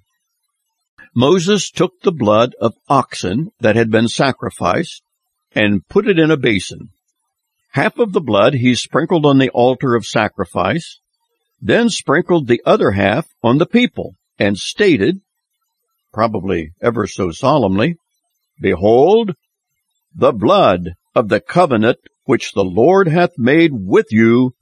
[1.15, 5.01] Moses took the blood of oxen that had been sacrificed
[5.53, 6.89] and put it in a basin.
[7.71, 10.99] Half of the blood he sprinkled on the altar of sacrifice,
[11.61, 15.21] then sprinkled the other half on the people and stated,
[16.13, 17.97] probably ever so solemnly,
[18.59, 19.33] Behold,
[20.15, 24.53] the blood of the covenant which the Lord hath made with you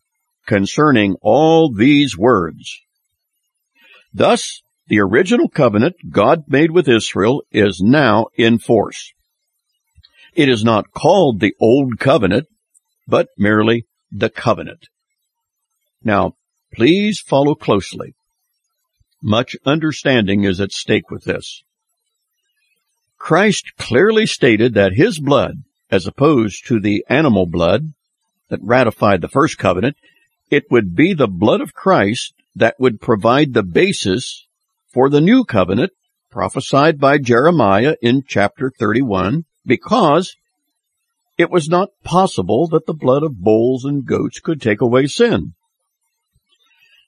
[0.45, 2.79] concerning all these words.
[4.13, 9.13] Thus, the original covenant God made with Israel is now in force.
[10.33, 12.47] It is not called the Old Covenant,
[13.07, 14.87] but merely the covenant.
[16.03, 16.33] Now,
[16.73, 18.13] please follow closely.
[19.27, 21.63] Much understanding is at stake with this.
[23.17, 27.93] Christ clearly stated that his blood, as opposed to the animal blood
[28.49, 29.97] that ratified the first covenant,
[30.51, 34.45] it would be the blood of Christ that would provide the basis
[34.93, 35.91] for the new covenant
[36.29, 40.35] prophesied by Jeremiah in chapter 31 because
[41.35, 45.55] it was not possible that the blood of bulls and goats could take away sin.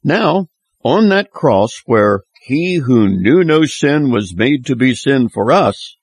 [0.04, 0.48] Now,
[0.88, 5.52] on that cross where he who knew no sin was made to be sin for
[5.52, 5.98] us,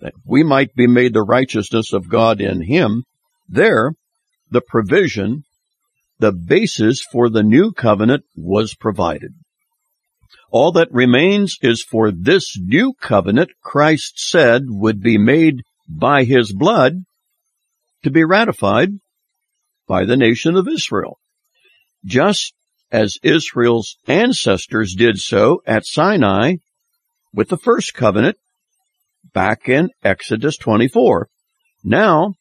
[0.00, 3.04] that we might be made the righteousness of God in him,
[3.46, 3.92] there,
[4.50, 5.44] the provision,
[6.18, 9.32] the basis for the new covenant was provided.
[10.50, 16.50] All that remains is for this new covenant Christ said would be made by his
[16.50, 17.04] blood
[18.04, 18.88] to be ratified
[19.86, 21.18] by the nation of Israel.
[22.06, 22.54] Just
[22.92, 26.56] as Israel's ancestors did so at Sinai
[27.32, 28.36] with the first covenant
[29.32, 31.28] back in Exodus 24.
[31.84, 32.34] Now,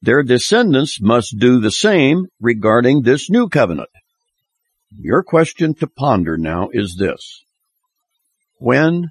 [0.00, 3.90] their descendants must do the same regarding this new covenant.
[4.90, 7.44] Your question to ponder now is this.
[8.58, 9.10] When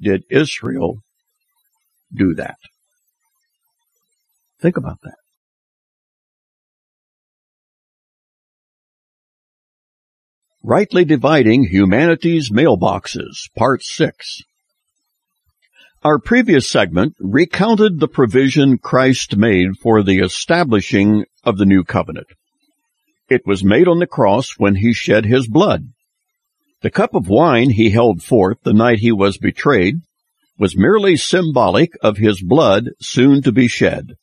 [0.00, 0.98] did Israel
[2.14, 2.58] do that?
[4.60, 5.16] Think about that.
[10.68, 14.42] Rightly Dividing Humanity's Mailboxes, Part 6.
[16.02, 22.26] Our previous segment recounted the provision Christ made for the establishing of the new covenant.
[23.30, 25.84] It was made on the cross when he shed his blood.
[26.82, 30.00] The cup of wine he held forth the night he was betrayed
[30.58, 34.16] was merely symbolic of his blood soon to be shed.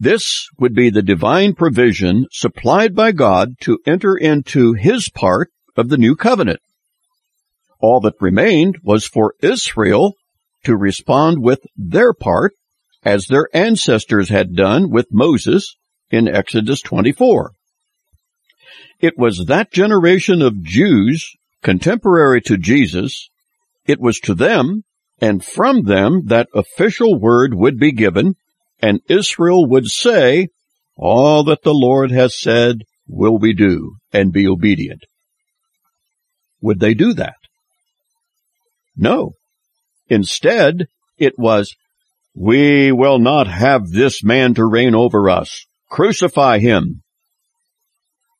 [0.00, 5.88] This would be the divine provision supplied by God to enter into his part of
[5.88, 6.60] the new covenant.
[7.80, 10.14] All that remained was for Israel
[10.64, 12.52] to respond with their part
[13.04, 15.76] as their ancestors had done with Moses
[16.10, 17.52] in Exodus 24.
[19.00, 21.32] It was that generation of Jews
[21.62, 23.30] contemporary to Jesus,
[23.86, 24.82] it was to them
[25.20, 28.34] and from them that official word would be given,
[28.80, 30.48] and Israel would say,
[30.96, 35.04] all that the Lord has said will we do, and be obedient.
[36.60, 37.36] Would they do that?
[38.96, 39.32] No.
[40.08, 41.74] Instead, it was,
[42.34, 45.66] we will not have this man to reign over us.
[45.90, 47.02] Crucify him.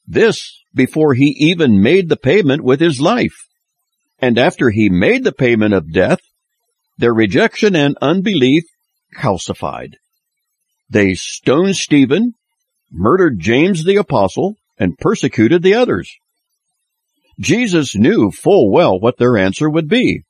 [0.06, 3.46] This before he even made the payment with his life.
[4.18, 6.20] And after he made the payment of death,
[6.98, 8.64] their rejection and unbelief
[9.16, 9.94] calcified.
[10.90, 12.34] They stoned Stephen,
[12.90, 16.10] murdered James the apostle, and persecuted the others.
[17.40, 20.22] Jesus knew full well what their answer would be.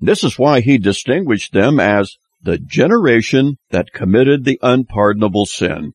[0.00, 5.92] This is why he distinguished them as the generation that committed the unpardonable sin.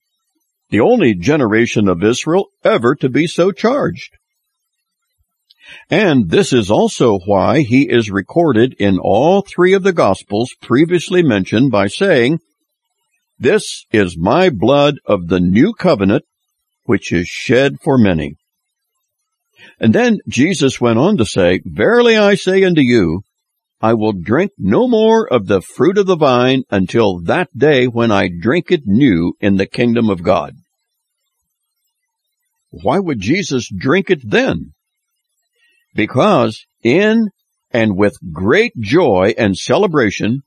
[0.70, 4.18] The only generation of Israel ever to be so charged.
[5.90, 11.24] And this is also why he is recorded in all three of the Gospels previously
[11.24, 12.40] mentioned by saying,
[13.44, 16.24] This is my blood of the new covenant,
[16.86, 18.36] which is shed for many.
[19.80, 23.22] And then Jesus went on to say, Verily I say unto you,
[23.82, 28.12] I will drink no more of the fruit of the vine until that day when
[28.12, 30.54] I drink it new in the kingdom of God.
[32.70, 34.74] Why would Jesus drink it then?
[35.96, 37.30] because in
[37.72, 40.41] and with great joy and celebration,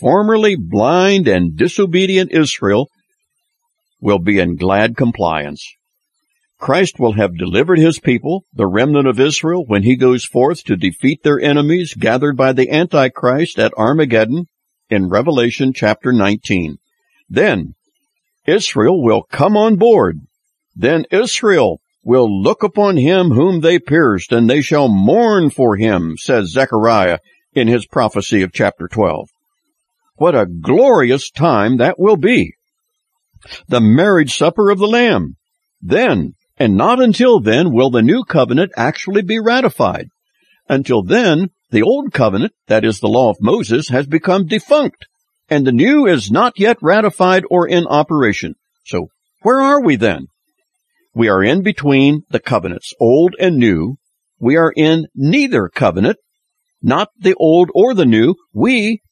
[0.00, 2.88] formerly blind and disobedient Israel
[4.00, 5.74] will be in glad compliance.
[6.58, 10.76] Christ will have delivered his people, the remnant of Israel, when he goes forth to
[10.76, 14.46] defeat their enemies gathered by the Antichrist at Armageddon
[14.88, 16.78] in Revelation chapter 19.
[17.28, 17.74] Then
[18.46, 20.20] Israel will come on board.
[20.76, 26.16] Then Israel will look upon him whom they pierced, and they shall mourn for him,
[26.16, 27.18] says Zechariah
[27.54, 29.28] in his prophecy of chapter 12.
[30.16, 32.54] What a glorious time that will be!
[33.68, 35.36] The marriage supper of the Lamb.
[35.80, 40.08] Then, and not until then, will the new covenant actually be ratified.
[40.68, 45.06] Until then, the old covenant, that is the law of Moses, has become defunct,
[45.48, 48.54] and the new is not yet ratified or in operation.
[48.84, 49.08] So,
[49.42, 50.26] where are we then?
[51.14, 53.96] We are in between the covenants, old and new.
[54.38, 56.18] We are in neither covenant,
[56.80, 58.34] not the old or the new.
[58.52, 59.02] We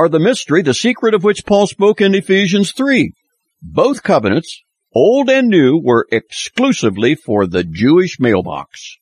[0.00, 3.12] are the mystery, the secret of which Paul spoke in Ephesians 3.
[3.60, 4.62] Both covenants,
[4.94, 8.96] old and new, were exclusively for the Jewish mailbox.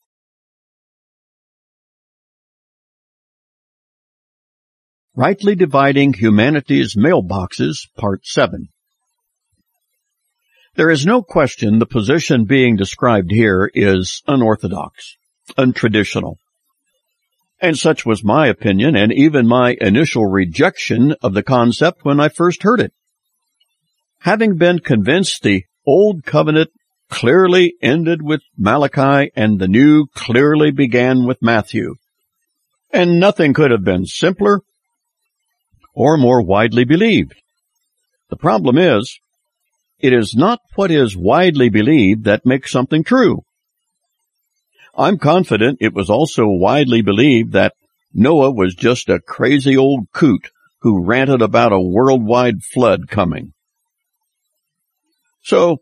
[5.15, 8.67] Rightly Dividing Humanity's Mailboxes, Part 7
[10.75, 15.17] there is no question the position being described here is unorthodox,
[15.57, 16.35] untraditional.
[17.61, 22.29] And such was my opinion and even my initial rejection of the concept when I
[22.29, 22.93] first heard it.
[24.19, 26.69] Having been convinced the old covenant
[27.09, 31.95] clearly ended with Malachi and the new clearly began with Matthew.
[32.91, 34.61] And nothing could have been simpler
[35.93, 37.35] or more widely believed.
[38.29, 39.19] The problem is,
[39.99, 43.43] it is not what is widely believed that makes something true.
[44.95, 47.73] I'm confident it was also widely believed that
[48.13, 50.49] Noah was just a crazy old coot
[50.81, 53.53] who ranted about a worldwide flood coming.
[55.43, 55.77] So,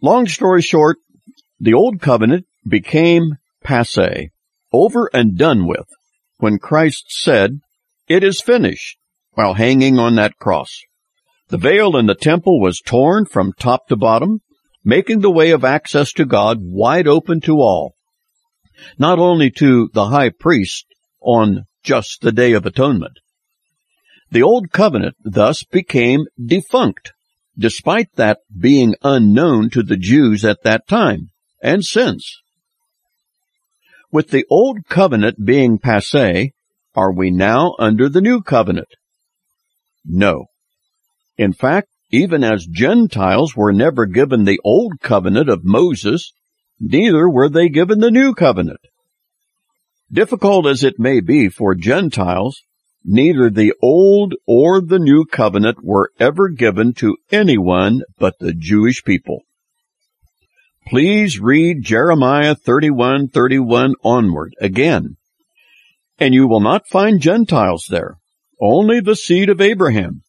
[0.00, 0.98] long story short,
[1.60, 4.30] the old covenant became passe,
[4.72, 5.86] over and done with,
[6.38, 7.60] when Christ said,
[8.08, 8.98] it is finished,
[9.32, 10.82] while hanging on that cross.
[11.48, 14.40] The veil in the temple was torn from top to bottom,
[14.84, 17.94] making the way of access to God wide open to all.
[18.98, 20.86] Not only to the high priest
[21.20, 23.18] on just the Day of Atonement.
[24.30, 27.12] The Old Covenant thus became defunct,
[27.58, 31.30] despite that being unknown to the Jews at that time,
[31.62, 32.40] and since.
[34.10, 36.52] With the Old Covenant being passe,
[36.94, 38.88] are we now under the New Covenant?
[40.04, 40.46] No.
[41.36, 46.34] In fact, even as Gentiles were never given the old covenant of Moses,
[46.82, 48.80] neither were they given the new covenant.
[50.12, 52.60] Difficult as it may be for Gentiles,
[53.04, 59.04] neither the old or the new covenant were ever given to anyone but the Jewish
[59.04, 59.42] people.
[60.88, 65.16] Please read Jeremiah 31:31 onward again.
[66.18, 68.18] And you will not find Gentiles there,
[68.60, 70.22] only the seed of Abraham.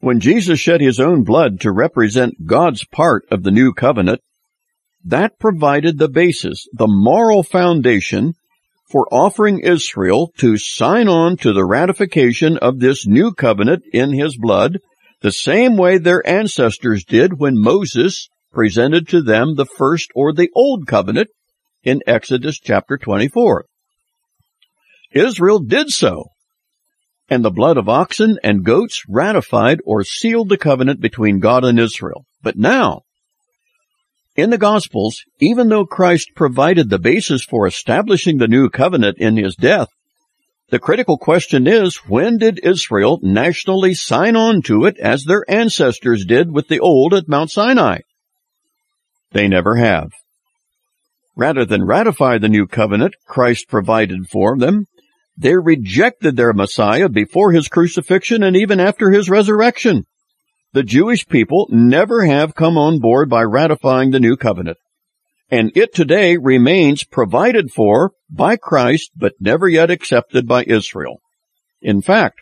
[0.00, 4.20] When Jesus shed his own blood to represent God's part of the new covenant,
[5.04, 8.34] that provided the basis, the moral foundation
[8.90, 14.36] for offering Israel to sign on to the ratification of this new covenant in his
[14.36, 14.78] blood,
[15.20, 20.48] the same way their ancestors did when Moses presented to them the first or the
[20.54, 21.28] old covenant
[21.82, 23.66] in Exodus chapter 24.
[25.12, 26.30] Israel did so,
[27.28, 31.78] and the blood of oxen and goats ratified or sealed the covenant between God and
[31.78, 32.24] Israel.
[32.42, 33.02] But now,
[34.38, 39.36] in the Gospels, even though Christ provided the basis for establishing the new covenant in
[39.36, 39.88] his death,
[40.70, 46.24] the critical question is, when did Israel nationally sign on to it as their ancestors
[46.24, 47.98] did with the old at Mount Sinai?
[49.32, 50.12] They never have.
[51.34, 54.84] Rather than ratify the new covenant Christ provided for them,
[55.36, 60.04] they rejected their Messiah before his crucifixion and even after his resurrection
[60.72, 64.76] the Jewish people never have come on board by ratifying the new covenant.
[65.50, 71.20] And it today remains provided for by Christ, but never yet accepted by Israel.
[71.80, 72.40] In fact,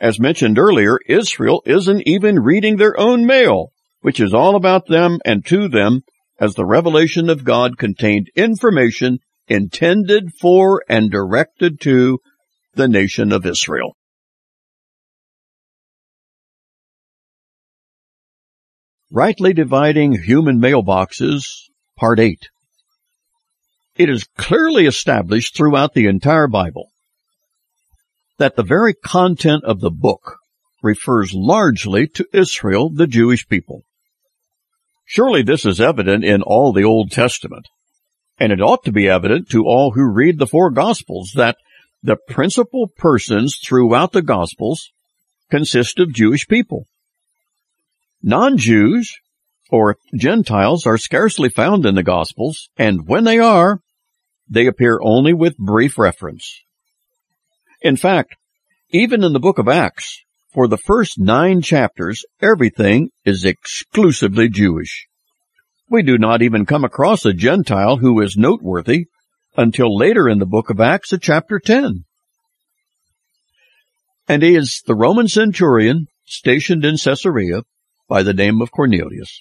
[0.00, 5.18] as mentioned earlier, Israel isn't even reading their own mail, which is all about them
[5.24, 6.02] and to them,
[6.40, 12.18] as the revelation of God contained information intended for and directed to
[12.74, 13.96] the nation of Israel.
[19.14, 21.42] Rightly Dividing Human Mailboxes,
[21.98, 22.48] Part 8.
[23.94, 26.88] It is clearly established throughout the entire Bible
[28.38, 30.38] that the very content of the book
[30.82, 33.82] refers largely to Israel, the Jewish people.
[35.04, 37.68] Surely this is evident in all the Old Testament,
[38.38, 41.58] and it ought to be evident to all who read the four Gospels that
[42.02, 44.90] the principal persons throughout the Gospels
[45.50, 46.86] consist of Jewish people.
[48.22, 49.16] Non-Jews
[49.70, 53.80] or Gentiles are scarcely found in the Gospels, and when they are,
[54.48, 56.60] they appear only with brief reference.
[57.80, 58.36] In fact,
[58.90, 65.08] even in the book of Acts, for the first nine chapters, everything is exclusively Jewish.
[65.88, 69.06] We do not even come across a Gentile who is noteworthy
[69.56, 72.04] until later in the book of Acts at chapter 10.
[74.28, 77.62] And he is the Roman centurion stationed in Caesarea
[78.08, 79.40] by the name of Cornelius.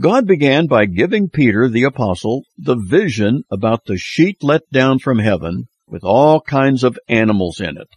[0.00, 5.18] God began by giving Peter the apostle the vision about the sheet let down from
[5.18, 7.88] heaven with all kinds of animals in it,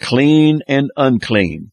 [0.00, 1.70] clean and unclean.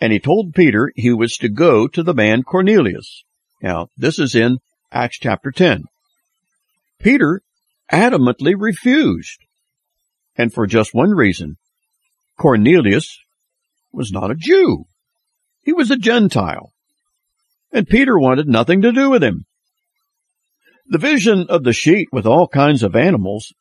[0.00, 3.24] And he told Peter he was to go to the man Cornelius.
[3.62, 4.58] Now, this is in
[4.90, 5.84] Acts chapter 10.
[6.98, 7.42] Peter
[7.92, 9.38] adamantly refused.
[10.36, 11.56] And for just one reason.
[12.38, 13.18] Cornelius
[13.92, 14.84] was not a Jew.
[15.66, 16.72] He was a Gentile,
[17.72, 19.46] and Peter wanted nothing to do with him.
[20.86, 23.52] The vision of the sheet with all kinds of animals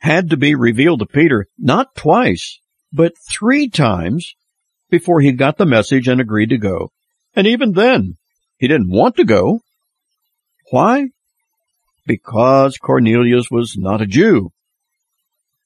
[0.00, 2.60] had to be revealed to Peter not twice,
[2.92, 4.34] but three times
[4.90, 6.92] before he got the message and agreed to go.
[7.34, 8.18] And even then,
[8.58, 9.60] he didn't want to go.
[10.70, 11.08] Why?
[12.06, 14.50] Because Cornelius was not a Jew.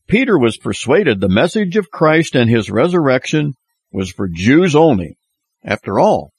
[0.06, 3.54] Peter was persuaded the message of Christ and his resurrection
[3.92, 5.16] was for Jews only.
[5.64, 6.32] After all,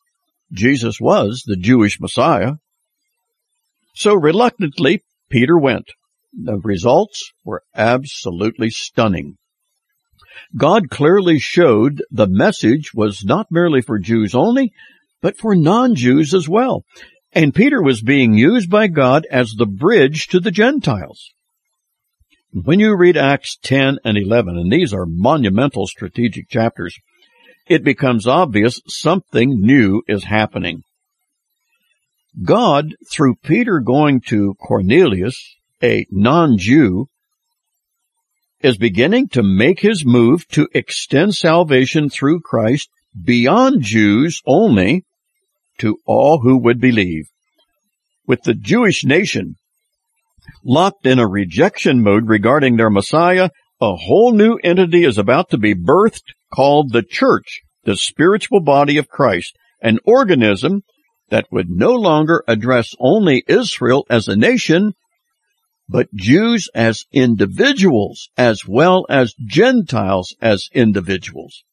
[0.52, 2.54] Jesus was the Jewish Messiah.
[3.94, 5.92] So reluctantly, Peter went.
[6.34, 9.38] The results were absolutely stunning.
[10.56, 14.72] God clearly showed the message was not merely for Jews only,
[15.22, 16.86] but for non-Jews as well.
[17.32, 21.32] And Peter was being used by God as the bridge to the Gentiles.
[22.52, 26.98] When you read Acts 10 and 11, and these are monumental strategic chapters,
[27.70, 30.82] it becomes obvious something new is happening.
[32.44, 37.08] God, through Peter going to Cornelius, a non-Jew,
[38.62, 42.90] is beginning to make his move to extend salvation through Christ
[43.24, 45.06] beyond Jews only
[45.78, 47.30] to all who would believe.
[48.28, 49.56] With the Jewish nation
[50.64, 53.50] locked in a rejection mode regarding their Messiah,
[53.80, 58.98] a whole new entity is about to be birthed called the church the spiritual body
[58.98, 60.84] of Christ, an organism
[61.30, 64.94] that would no longer address only Israel as a nation,
[65.88, 71.64] but Jews as individuals as well as Gentiles as individuals.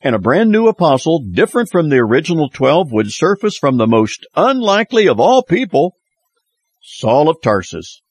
[0.00, 4.26] And a brand new apostle, different from the original twelve, would surface from the most
[4.34, 5.94] unlikely of all people,
[6.82, 8.02] Saul of Tarsus.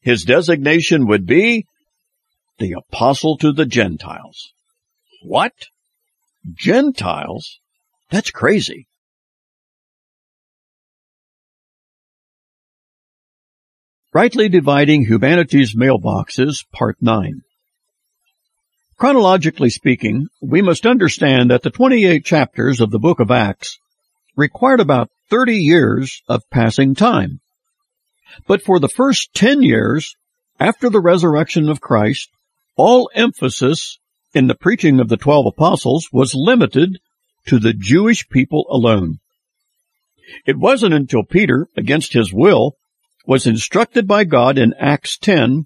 [0.00, 1.66] His designation would be
[2.58, 4.52] the apostle to the Gentiles.
[5.22, 5.52] What?
[6.52, 7.60] Gentiles?
[8.10, 8.86] That's crazy.
[14.12, 17.42] Rightly Dividing Humanity's Mailboxes, Part 9.
[18.96, 23.78] Chronologically speaking, we must understand that the 28 chapters of the book of Acts
[24.36, 27.40] required about 30 years of passing time.
[28.48, 30.16] But for the first 10 years
[30.58, 32.30] after the resurrection of Christ,
[32.76, 33.99] all emphasis
[34.34, 36.98] in the preaching of the 12 apostles was limited
[37.46, 39.18] to the Jewish people alone.
[40.46, 42.76] It wasn't until Peter, against his will,
[43.26, 45.64] was instructed by God in Acts 10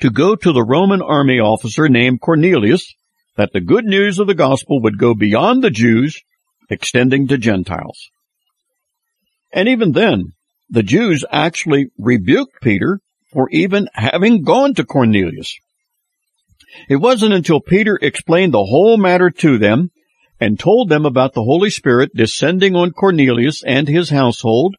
[0.00, 2.94] to go to the Roman army officer named Cornelius
[3.36, 6.22] that the good news of the gospel would go beyond the Jews,
[6.70, 8.10] extending to Gentiles.
[9.52, 10.32] And even then,
[10.68, 13.00] the Jews actually rebuked Peter
[13.32, 15.58] for even having gone to Cornelius.
[16.88, 19.90] It wasn't until Peter explained the whole matter to them
[20.40, 24.76] and told them about the Holy Spirit descending on Cornelius and his household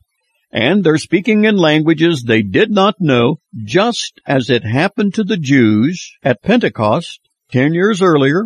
[0.52, 5.38] and they're speaking in languages they did not know, just as it happened to the
[5.38, 7.20] Jews at Pentecost
[7.52, 8.46] ten years earlier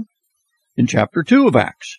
[0.76, 1.98] in chapter 2 of Acts.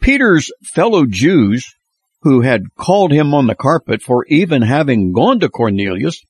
[0.00, 1.74] Peter's fellow Jews,
[2.22, 6.22] who had called him on the carpet for even having gone to Cornelius,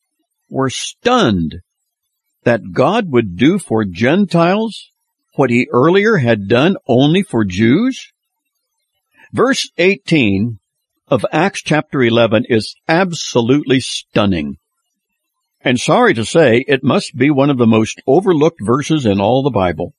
[0.48, 1.56] were stunned
[2.44, 4.90] that God would do for Gentiles
[5.34, 8.12] what he earlier had done only for Jews.
[9.32, 10.58] Verse 18
[11.08, 14.56] of Acts chapter 11 is absolutely stunning.
[15.64, 19.42] And sorry to say, it must be one of the most overlooked verses in all
[19.42, 19.94] the Bible.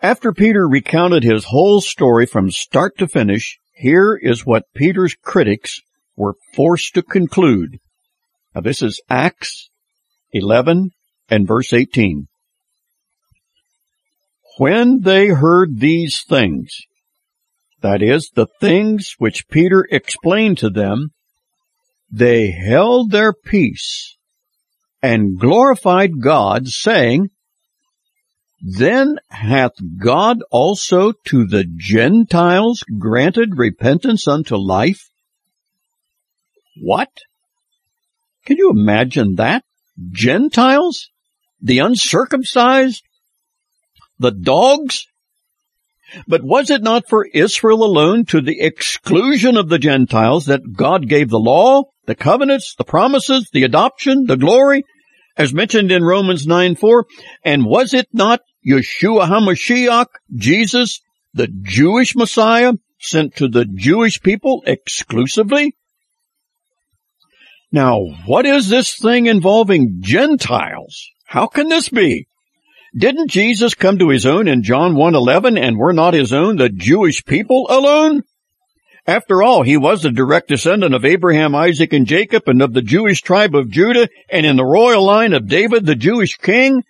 [0.00, 5.80] After Peter recounted his whole story from start to finish, here is what Peter's critics
[6.16, 7.78] were forced to conclude.
[8.54, 9.67] Now this is Acts
[10.32, 10.90] 11
[11.28, 12.28] and verse 18.
[14.58, 16.74] When they heard these things,
[17.80, 21.10] that is, the things which Peter explained to them,
[22.10, 24.16] they held their peace
[25.02, 27.28] and glorified God, saying,
[28.60, 29.72] Then hath
[30.02, 35.08] God also to the Gentiles granted repentance unto life?
[36.80, 37.10] What?
[38.44, 39.62] Can you imagine that?
[40.10, 41.10] Gentiles?
[41.60, 43.02] The uncircumcised?
[44.18, 45.06] The dogs?
[46.26, 51.08] But was it not for Israel alone to the exclusion of the Gentiles that God
[51.08, 54.84] gave the law, the covenants, the promises, the adoption, the glory,
[55.36, 57.04] as mentioned in Romans 9 4?
[57.44, 61.00] And was it not Yeshua HaMashiach, Jesus,
[61.34, 65.76] the Jewish Messiah, sent to the Jewish people exclusively?
[67.70, 71.10] Now, what is this thing involving Gentiles?
[71.26, 72.26] How can this be?
[72.96, 76.70] Didn't Jesus come to his own in John 1:11 and were not his own the
[76.70, 78.22] Jewish people alone?
[79.06, 82.82] After all, he was a direct descendant of Abraham, Isaac, and Jacob and of the
[82.82, 86.82] Jewish tribe of Judah and in the royal line of David, the Jewish king.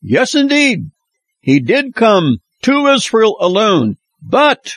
[0.00, 0.90] Yes, indeed.
[1.40, 4.74] He did come to Israel alone, but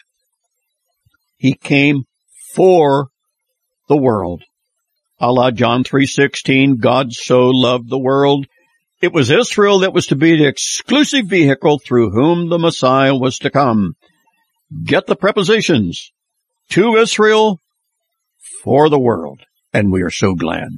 [1.38, 2.04] he came
[2.54, 3.10] for
[3.88, 4.44] the world.
[5.20, 8.48] A la John 3.16, God so loved the world
[9.02, 13.38] it was Israel that was to be the exclusive vehicle through whom the Messiah was
[13.40, 13.94] to come.
[14.84, 16.12] Get the prepositions.
[16.70, 17.62] To Israel,
[18.64, 19.42] for the world.
[19.72, 20.70] And we are so glad.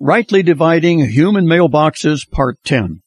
[0.00, 3.02] Rightly Dividing Human Mailboxes, Part 10.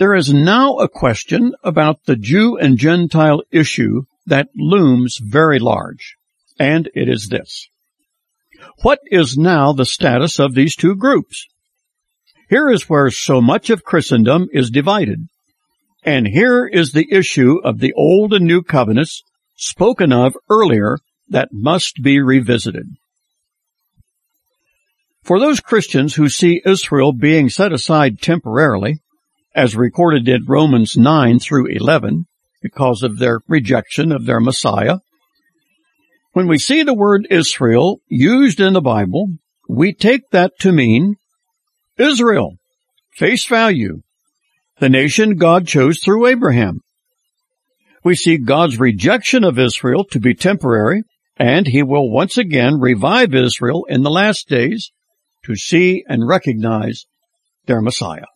[0.00, 6.16] There is now a question about the Jew and Gentile issue that looms very large,
[6.58, 7.68] and it is this.
[8.80, 11.46] What is now the status of these two groups?
[12.48, 15.28] Here is where so much of Christendom is divided.
[16.02, 19.22] And here is the issue of the Old and New Covenants
[19.54, 20.96] spoken of earlier
[21.28, 22.86] that must be revisited.
[25.22, 29.02] For those Christians who see Israel being set aside temporarily,
[29.54, 32.26] as recorded in Romans 9 through 11,
[32.62, 34.98] because of their rejection of their Messiah,
[36.32, 39.28] when we see the word Israel used in the Bible,
[39.68, 41.16] we take that to mean
[41.98, 42.56] Israel.
[43.16, 44.02] Face value.
[44.78, 46.80] The nation God chose through Abraham.
[48.04, 51.02] We see God's rejection of Israel to be temporary,
[51.36, 54.90] and he will once again revive Israel in the last days
[55.44, 57.06] to see and recognize
[57.66, 58.26] their Messiah.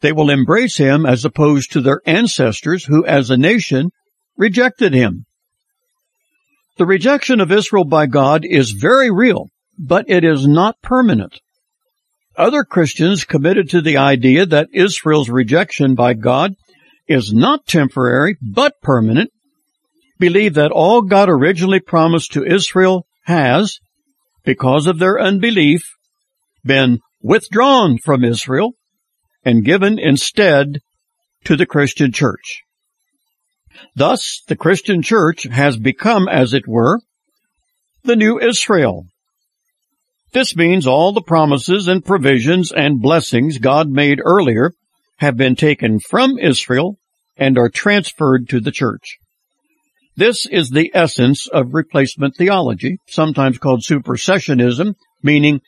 [0.00, 3.90] They will embrace him as opposed to their ancestors who as a nation
[4.36, 5.24] rejected him.
[6.78, 11.40] The rejection of Israel by God is very real, but it is not permanent.
[12.36, 16.54] Other Christians committed to the idea that Israel's rejection by God
[17.06, 19.30] is not temporary, but permanent,
[20.18, 23.80] believe that all God originally promised to Israel has,
[24.44, 25.94] because of their unbelief,
[26.64, 28.72] been withdrawn from Israel
[29.44, 30.78] and given instead
[31.44, 32.62] to the Christian church.
[33.94, 37.00] Thus, the Christian church has become, as it were,
[38.04, 39.06] the new Israel.
[40.32, 44.72] This means all the promises and provisions and blessings God made earlier
[45.18, 46.98] have been taken from Israel
[47.36, 49.18] and are transferred to the church.
[50.16, 55.60] This is the essence of replacement theology, sometimes called supersessionism, meaning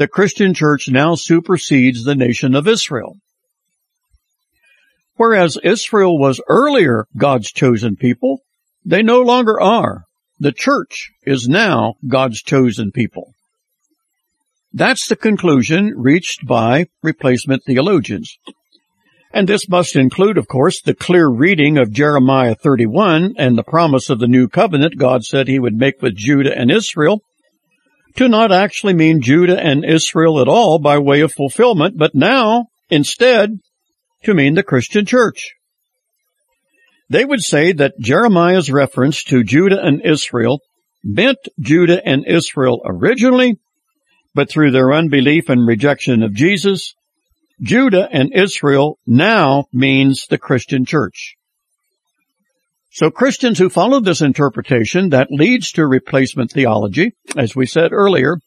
[0.00, 3.18] the Christian church now supersedes the nation of Israel.
[5.16, 8.38] Whereas Israel was earlier God's chosen people,
[8.82, 10.04] they no longer are.
[10.38, 13.34] The church is now God's chosen people.
[14.72, 18.38] That's the conclusion reached by replacement theologians.
[19.34, 24.08] And this must include, of course, the clear reading of Jeremiah 31 and the promise
[24.08, 27.22] of the new covenant God said he would make with Judah and Israel
[28.20, 32.66] to not actually mean Judah and Israel at all by way of fulfillment, but now,
[32.90, 33.58] instead,
[34.24, 35.54] to mean the Christian church.
[37.08, 40.60] They would say that Jeremiah's reference to Judah and Israel
[41.02, 43.58] meant Judah and Israel originally,
[44.34, 46.94] but through their unbelief and rejection of Jesus,
[47.62, 51.36] Judah and Israel now means the Christian church.
[52.90, 58.38] So Christians who follow this interpretation that leads to replacement theology, as we said earlier,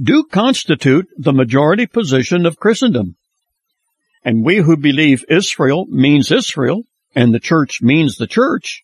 [0.00, 3.16] do constitute the majority position of Christendom.
[4.24, 6.82] And we who believe Israel means Israel
[7.14, 8.82] and the church means the church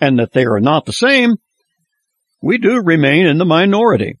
[0.00, 1.36] and that they are not the same,
[2.40, 4.18] we do remain in the minority.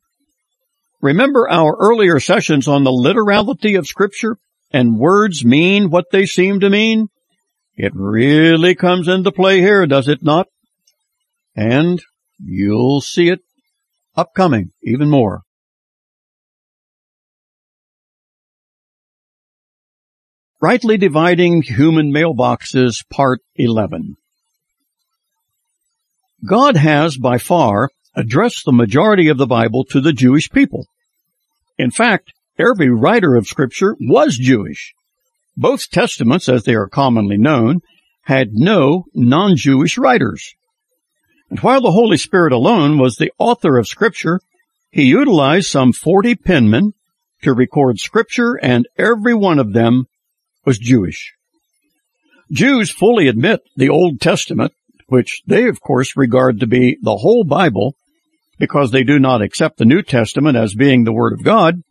[1.00, 4.36] Remember our earlier sessions on the literality of scripture
[4.72, 7.08] and words mean what they seem to mean?
[7.76, 10.48] It really comes into play here, does it not?
[11.54, 12.00] And
[12.38, 13.40] you'll see it
[14.16, 15.42] upcoming even more.
[20.60, 24.16] Rightly Dividing Human Mailboxes, Part 11.
[26.48, 30.86] God has, by far, addressed the majority of the Bible to the Jewish people.
[31.76, 34.94] In fact, every writer of Scripture was Jewish.
[35.56, 37.80] Both Testaments, as they are commonly known,
[38.22, 40.54] had no non-Jewish writers.
[41.48, 44.40] And while the Holy Spirit alone was the author of Scripture,
[44.90, 46.92] he utilized some 40 penmen
[47.42, 50.06] to record Scripture and every one of them
[50.64, 51.34] was Jewish.
[52.50, 54.72] Jews fully admit the Old Testament,
[55.06, 57.94] which they of course regard to be the whole Bible,
[58.58, 61.82] because they do not accept the New Testament as being the Word of God,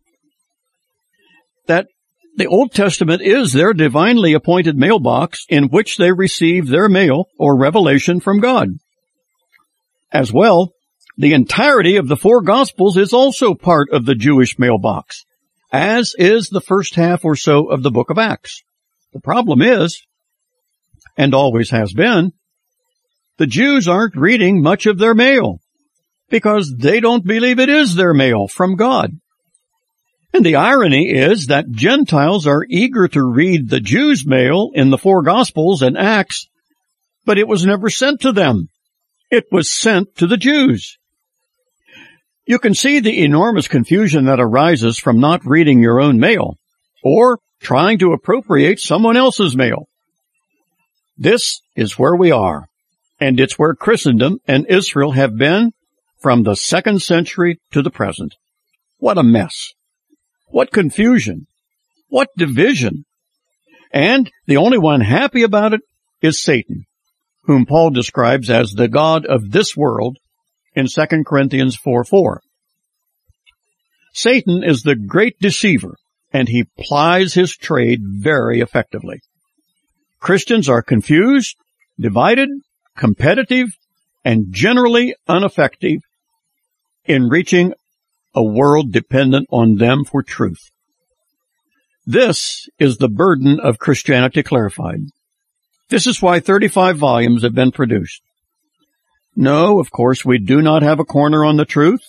[1.68, 1.88] that
[2.36, 7.58] the Old Testament is their divinely appointed mailbox in which they receive their mail or
[7.58, 8.70] revelation from God.
[10.12, 10.74] As well,
[11.18, 15.24] the entirety of the four Gospels is also part of the Jewish mailbox,
[15.72, 18.64] as is the first half or so of the book of Acts.
[19.14, 20.02] The problem is,
[21.18, 22.34] and always has been,
[23.38, 25.60] the Jews aren't reading much of their mail
[26.30, 29.12] because they don't believe it is their mail from God.
[30.36, 34.98] And the irony is that Gentiles are eager to read the Jews' mail in the
[34.98, 36.50] four Gospels and Acts,
[37.24, 38.68] but it was never sent to them.
[39.32, 40.98] It was sent to the Jews.
[42.46, 46.58] You can see the enormous confusion that arises from not reading your own mail
[47.02, 49.88] or trying to appropriate someone else's mail.
[51.18, 52.68] This is where we are,
[53.22, 55.72] and it's where Christendom and Israel have been
[56.20, 58.36] from the second century to the present.
[58.98, 59.72] What a mess.
[60.48, 61.48] What confusion.
[62.08, 63.06] What division.
[63.91, 65.82] And the only one happy about it
[66.22, 66.86] is Satan,
[67.43, 70.18] whom Paul describes as the God of this world
[70.76, 72.41] in 2 Corinthians 4 4.
[74.14, 75.96] Satan is the great deceiver,
[76.32, 79.20] and he plies his trade very effectively.
[80.20, 81.56] Christians are confused,
[82.00, 82.50] divided,
[82.98, 83.70] competitive,
[84.24, 86.00] and generally ineffective
[87.06, 87.74] in reaching
[88.36, 90.70] a world dependent on them for truth.
[92.06, 95.02] This is the burden of Christianity clarified.
[95.90, 98.22] This is why 35 volumes have been produced.
[99.36, 102.02] No, of course, we do not have a corner on the truth,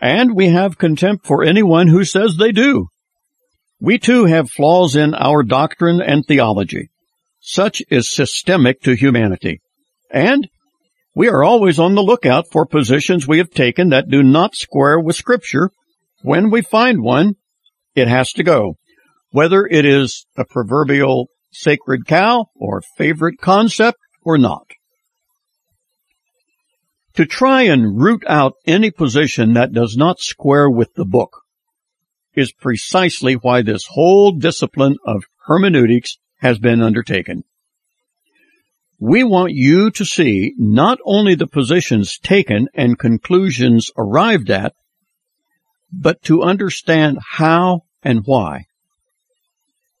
[0.00, 2.88] and we have contempt for anyone who says they do.
[3.80, 6.90] We too have flaws in our doctrine and theology.
[7.40, 9.60] Such is systemic to humanity.
[10.10, 10.48] And
[11.14, 14.98] we are always on the lookout for positions we have taken that do not square
[14.98, 15.70] with scripture.
[16.22, 17.34] When we find one,
[17.94, 18.76] it has to go.
[19.30, 24.66] Whether it is a proverbial sacred cow or favorite concept or not.
[27.14, 31.42] To try and root out any position that does not square with the book
[32.34, 37.42] is precisely why this whole discipline of hermeneutics has been undertaken.
[39.00, 44.74] We want you to see not only the positions taken and conclusions arrived at,
[45.90, 48.66] but to understand how and why.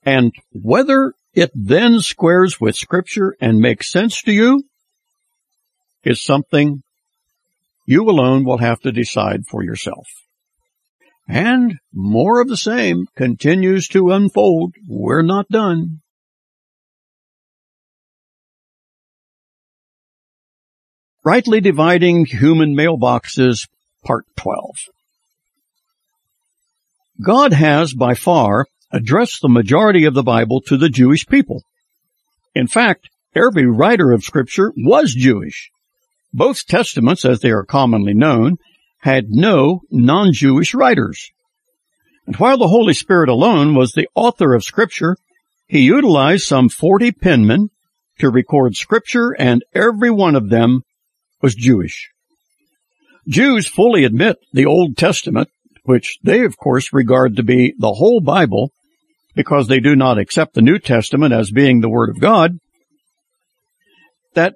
[0.04, 4.64] And whether it then squares with scripture and makes sense to you
[6.04, 6.82] is something
[7.86, 10.06] you alone will have to decide for yourself.
[11.26, 14.74] And more of the same continues to unfold.
[14.86, 16.00] We're not done.
[21.22, 23.68] Rightly Dividing Human Mailboxes,
[24.02, 24.64] Part 12.
[27.22, 31.62] God has by far addressed the majority of the Bible to the Jewish people.
[32.54, 35.70] In fact, every writer of Scripture was Jewish.
[36.32, 38.56] Both Testaments, as they are commonly known,
[39.00, 41.30] had no non-Jewish writers.
[42.26, 45.18] And while the Holy Spirit alone was the author of Scripture,
[45.66, 47.68] he utilized some 40 penmen
[48.20, 50.80] to record Scripture and every one of them
[51.42, 52.10] was Jewish.
[53.28, 55.48] Jews fully admit the Old Testament,
[55.84, 58.72] which they of course regard to be the whole Bible,
[59.34, 62.58] because they do not accept the New Testament as being the Word of God,
[64.34, 64.54] that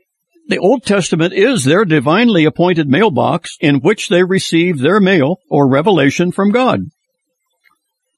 [0.48, 5.68] the Old Testament is their divinely appointed mailbox in which they receive their mail or
[5.68, 6.80] revelation from God.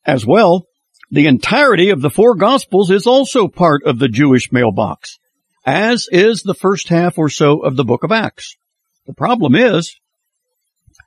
[0.05, 0.67] As well,
[1.11, 5.19] the entirety of the four Gospels is also part of the Jewish mailbox,
[5.67, 8.57] as is the first half or so of the book of Acts.
[9.07, 9.99] The problem is,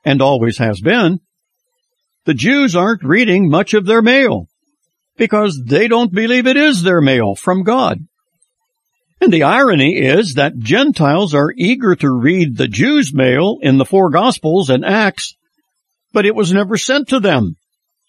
[0.04, 1.20] and always has been,
[2.26, 4.46] the Jews aren't reading much of their mail
[5.16, 7.98] because they don't believe it is their mail from God.
[9.20, 13.84] And the irony is that Gentiles are eager to read the Jews' mail in the
[13.84, 15.36] four Gospels and Acts,
[16.12, 17.56] but it was never sent to them.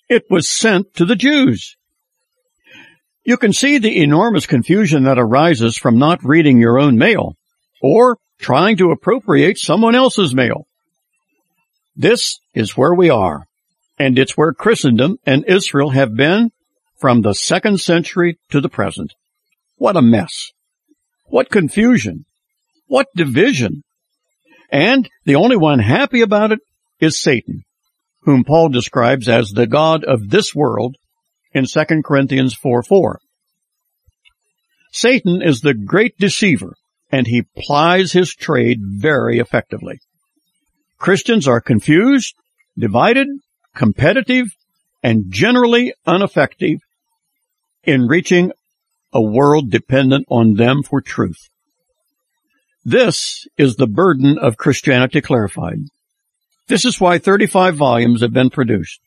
[0.10, 1.76] It was sent to the Jews.
[3.24, 7.36] You can see the enormous confusion that arises from not reading your own mail,
[7.82, 10.66] or trying to appropriate someone else's mail.
[11.96, 13.46] This is where we are,
[14.00, 16.52] and it's where Christendom and Israel have been
[17.00, 19.14] from the second century to the present.
[19.76, 20.52] What a mess.
[21.26, 22.26] What confusion!
[22.88, 23.84] What division!
[24.72, 26.60] And the only one happy about it
[27.00, 27.64] is Satan,
[28.24, 30.96] whom Paul describes as the God of this world
[31.54, 33.20] in 2 Corinthians 4 4.
[34.92, 36.74] Satan is the great deceiver,
[37.12, 40.00] and he plies his trade very effectively.
[40.98, 42.36] Christians are confused,
[42.78, 43.28] divided,
[43.76, 44.48] competitive,
[45.02, 46.80] and generally ineffective
[47.84, 48.52] in reaching
[49.14, 51.50] a world dependent on them for truth.
[52.84, 55.80] This is the burden of Christianity clarified.
[56.68, 59.00] This is why 35 volumes have been produced.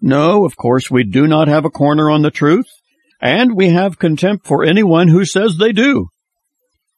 [0.00, 2.66] No, of course, we do not have a corner on the truth,
[3.20, 6.08] and we have contempt for anyone who says they do.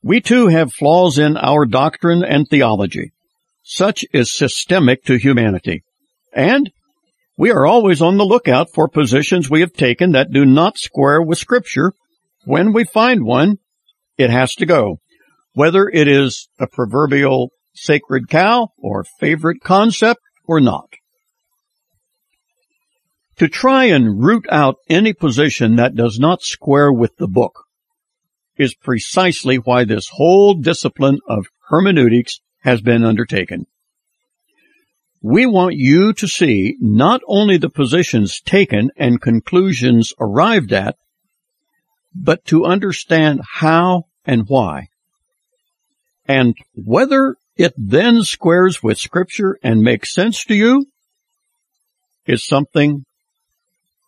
[0.02, 3.12] We too have flaws in our doctrine and theology.
[3.62, 5.82] Such is systemic to humanity.
[6.34, 6.70] And
[7.36, 11.22] we are always on the lookout for positions we have taken that do not square
[11.22, 11.92] with scripture.
[12.44, 13.56] When we find one,
[14.18, 14.98] it has to go.
[15.52, 20.90] Whether it is a proverbial sacred cow or favorite concept or not.
[23.40, 27.64] To try and root out any position that does not square with the book
[28.58, 33.64] is precisely why this whole discipline of hermeneutics has been undertaken.
[35.22, 40.96] We want you to see not only the positions taken and conclusions arrived at,
[42.14, 44.88] but to understand how and why.
[46.26, 50.84] And whether it then squares with scripture and makes sense to you
[52.26, 53.06] is something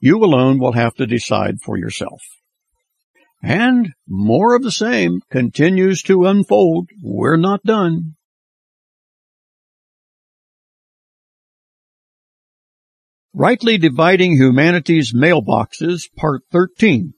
[0.03, 2.21] you alone will have to decide for yourself.
[3.41, 6.91] And more of the same continues to unfold.
[7.01, 8.17] We're not done.
[13.33, 17.15] Rightly Dividing Humanity's Mailboxes, Part 13.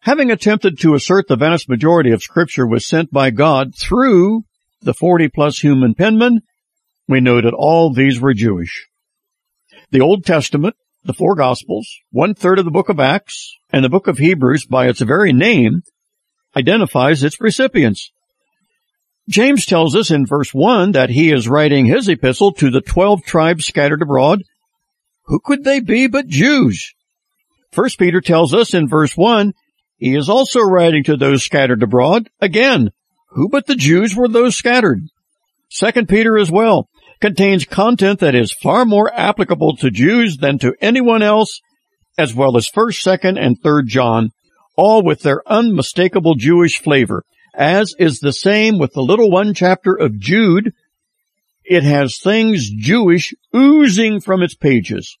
[0.00, 4.44] Having attempted to assert the vast majority of Scripture was sent by God through
[4.82, 6.40] the 40 plus human penmen,
[7.08, 8.88] we know that all these were Jewish.
[9.90, 13.90] The Old Testament, the four Gospels, one third of the book of Acts, and the
[13.90, 15.82] book of Hebrews by its very name
[16.56, 18.10] identifies its recipients.
[19.28, 23.22] James tells us in verse 1 that he is writing his epistle to the 12
[23.24, 24.42] tribes scattered abroad.
[25.26, 26.92] Who could they be but Jews?
[27.70, 29.52] First Peter tells us in verse 1
[29.96, 32.28] he is also writing to those scattered abroad.
[32.40, 32.90] Again,
[33.30, 35.00] who but the Jews were those scattered?
[35.70, 36.88] Second Peter as well
[37.20, 41.60] contains content that is far more applicable to Jews than to anyone else,
[42.18, 44.30] as well as 1st, 2nd, and 3rd John,
[44.76, 49.94] all with their unmistakable Jewish flavor as is the same with the little one chapter
[49.94, 50.72] of Jude.
[51.64, 55.16] It has things Jewish oozing from its pages.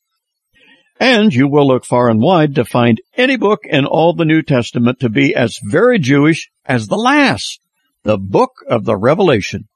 [1.00, 4.42] And you will look far and wide to find any book in all the New
[4.42, 7.60] Testament to be as very Jewish as the last,
[8.04, 9.68] the book of the Revelation.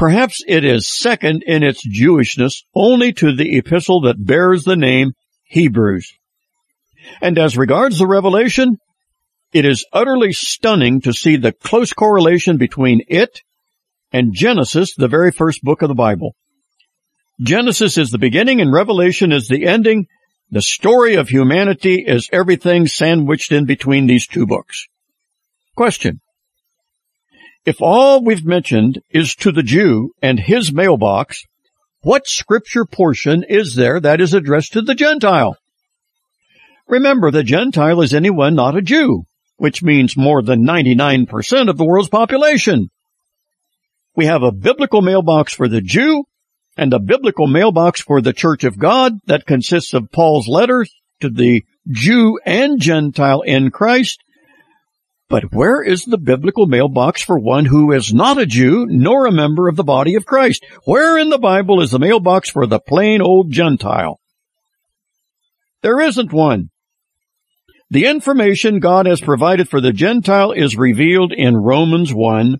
[0.00, 5.12] Perhaps it is second in its Jewishness only to the epistle that bears the name
[5.42, 6.14] Hebrews.
[7.20, 8.78] And as regards the Revelation,
[9.52, 13.42] it is utterly stunning to see the close correlation between it
[14.10, 16.34] and Genesis, the very first book of the Bible.
[17.38, 20.06] Genesis is the beginning and Revelation is the ending.
[20.50, 24.86] The story of humanity is everything sandwiched in between these two books.
[25.76, 26.22] Question.
[27.64, 31.44] If all we've mentioned is to the Jew and his mailbox,
[32.02, 35.56] what scripture portion is there that is addressed to the Gentile?
[36.88, 39.24] Remember, the Gentile is anyone not a Jew
[39.60, 42.88] which means more than 99% of the world's population.
[44.16, 46.24] We have a biblical mailbox for the Jew
[46.78, 50.90] and a biblical mailbox for the Church of God that consists of Paul's letters
[51.20, 54.24] to the Jew and Gentile in Christ.
[55.30, 59.32] But where is the biblical mailbox for one who is not a Jew nor a
[59.32, 60.66] member of the body of Christ?
[60.84, 64.18] Where in the Bible is the mailbox for the plain old Gentile?
[65.82, 66.70] There isn't one.
[67.90, 72.58] The information God has provided for the Gentile is revealed in Romans 1.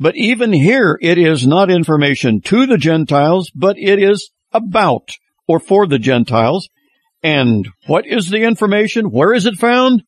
[0.00, 5.10] But even here, it is not information to the Gentiles, but it is about
[5.46, 6.68] or for the Gentiles.
[7.22, 9.12] And what is the information?
[9.12, 10.02] Where is it found?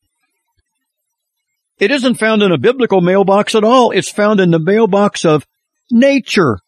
[1.78, 3.90] It isn't found in a biblical mailbox at all.
[3.90, 5.46] It's found in the mailbox of
[5.90, 6.58] nature.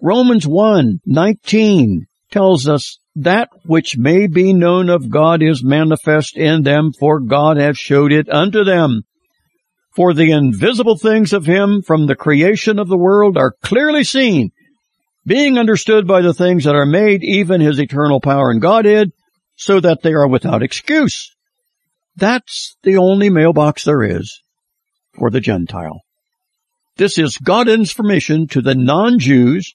[0.00, 6.62] Romans 1, 19 tells us that which may be known of God is manifest in
[6.62, 9.02] them, for God hath showed it unto them.
[9.94, 14.50] For the invisible things of him from the creation of the world are clearly seen,
[15.26, 19.12] being understood by the things that are made, even his eternal power and Godhead,
[19.56, 21.36] so that they are without excuse.
[22.16, 24.40] That's the only mailbox there is
[25.18, 26.00] for the Gentile.
[26.96, 29.74] This is God's information to the non-Jews,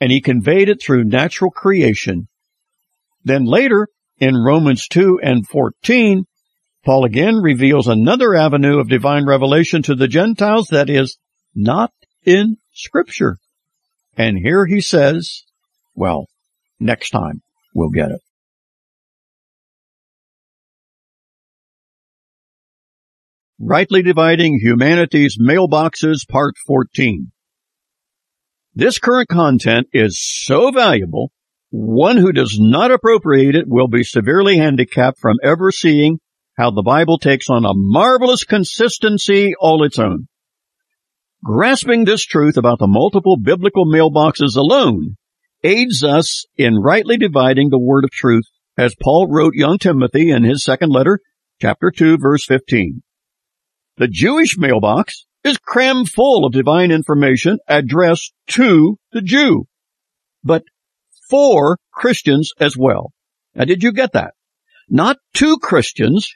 [0.00, 2.28] and he conveyed it through natural creation.
[3.24, 3.88] Then later,
[4.18, 6.24] in Romans 2 and 14,
[6.84, 11.18] Paul again reveals another avenue of divine revelation to the Gentiles that is
[11.54, 11.92] not
[12.24, 13.36] in Scripture.
[14.16, 15.44] And here he says,
[15.94, 16.26] well,
[16.78, 17.42] next time
[17.74, 18.20] we'll get it.
[23.62, 27.30] Rightly Dividing Humanity's Mailboxes, Part 14.
[28.74, 31.30] This current content is so valuable
[31.68, 36.20] one who does not appropriate it will be severely handicapped from ever seeing
[36.56, 40.28] how the Bible takes on a marvelous consistency all its own.
[41.44, 45.18] Grasping this truth about the multiple biblical mailboxes alone
[45.62, 48.46] aids us in rightly dividing the word of truth,
[48.78, 51.20] as Paul wrote young Timothy in his second letter,
[51.60, 53.02] chapter 2, verse 15.
[54.00, 59.66] The Jewish mailbox is crammed full of divine information addressed to the Jew.
[60.42, 60.62] But
[61.28, 63.12] for Christians as well.
[63.54, 64.32] Now, did you get that?
[64.88, 66.30] Not to Christians,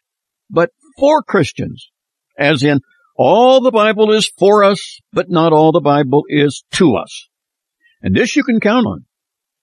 [0.50, 1.90] but for Christians.
[2.38, 2.80] As in,
[3.16, 7.28] all the Bible is for us, but not all the Bible is to us.
[8.02, 9.06] And this you can count on.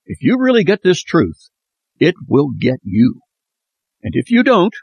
[0.07, 1.49] If you really get this truth,
[1.99, 3.19] it will get you.
[4.01, 4.73] And if you don't,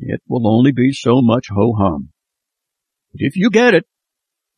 [0.00, 2.10] it will only be so much ho-hum.
[3.12, 3.86] But if you get it,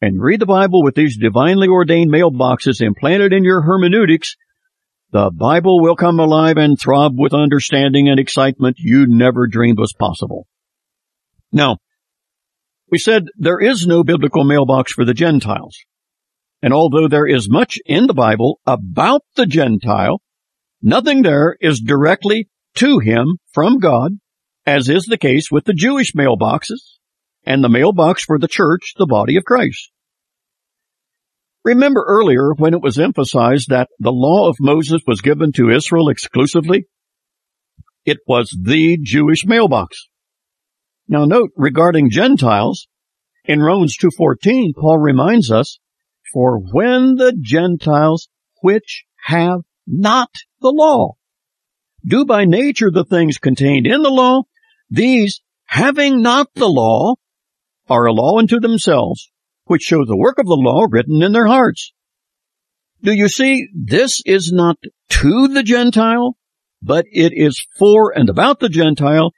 [0.00, 4.36] and read the Bible with these divinely ordained mailboxes implanted in your hermeneutics,
[5.12, 9.92] the Bible will come alive and throb with understanding and excitement you never dreamed was
[9.92, 10.46] possible.
[11.52, 11.76] Now,
[12.90, 15.76] we said there is no biblical mailbox for the Gentiles.
[16.62, 20.20] And although there is much in the Bible about the Gentile,
[20.82, 24.18] Nothing there is directly to him from God,
[24.66, 26.98] as is the case with the Jewish mailboxes
[27.44, 29.90] and the mailbox for the church, the body of Christ.
[31.64, 36.08] Remember earlier when it was emphasized that the law of Moses was given to Israel
[36.08, 36.86] exclusively?
[38.04, 40.08] It was the Jewish mailbox.
[41.06, 42.88] Now note regarding Gentiles,
[43.44, 45.78] in Romans 2.14, Paul reminds us,
[46.32, 48.28] For when the Gentiles
[48.60, 50.30] which have not
[50.60, 51.14] the law
[52.04, 54.42] do by nature the things contained in the law,
[54.92, 57.14] these, having not the law,
[57.88, 59.30] are a law unto themselves,
[59.64, 61.92] which show the work of the law written in their hearts.
[63.02, 64.76] Do you see, this is not
[65.08, 66.36] to the Gentile,
[66.82, 69.32] but it is for and about the Gentile,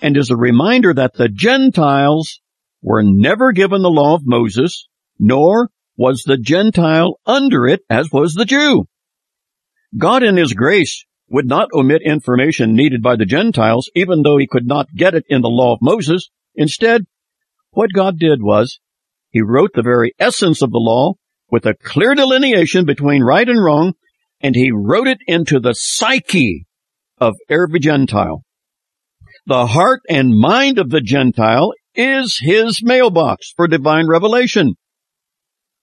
[0.00, 2.40] and is a reminder that the Gentiles
[2.80, 4.88] were never given the law of Moses,
[5.18, 8.86] nor was the Gentile under it as was the Jew.
[9.98, 14.46] God in His grace would not omit information needed by the Gentiles, even though He
[14.46, 16.28] could not get it in the law of Moses.
[16.54, 17.02] Instead,
[17.70, 18.80] what God did was,
[19.30, 21.14] He wrote the very essence of the law
[21.50, 23.94] with a clear delineation between right and wrong,
[24.40, 26.66] and He wrote it into the psyche
[27.18, 28.42] of every Gentile.
[29.46, 34.74] The heart and mind of the Gentile is his mailbox for divine revelation.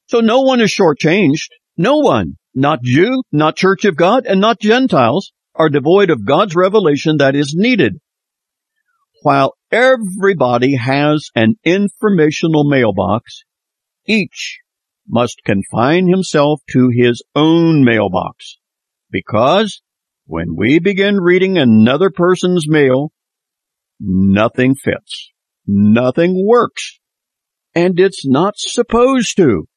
[0.07, 1.49] So no one is shortchanged.
[1.76, 6.55] No one, not Jew, not Church of God, and not Gentiles, are devoid of God's
[6.55, 7.99] revelation that is needed.
[9.23, 13.43] While everybody has an informational mailbox,
[14.05, 14.59] each
[15.07, 18.57] must confine himself to his own mailbox.
[19.09, 19.81] Because
[20.25, 23.11] when we begin reading another person's mail,
[23.99, 25.31] nothing fits.
[25.65, 26.99] Nothing works.
[27.73, 29.67] And it's not supposed to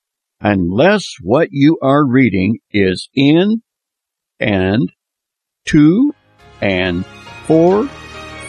[0.40, 3.62] unless what you are reading is in
[4.39, 4.90] and
[5.66, 6.12] to
[6.61, 7.05] and
[7.47, 7.87] for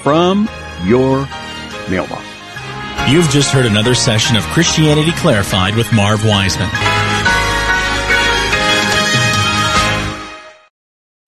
[0.01, 0.49] from
[0.85, 1.27] your
[1.89, 2.25] mailbox.
[3.09, 6.69] You've just heard another session of Christianity Clarified with Marv Wiseman.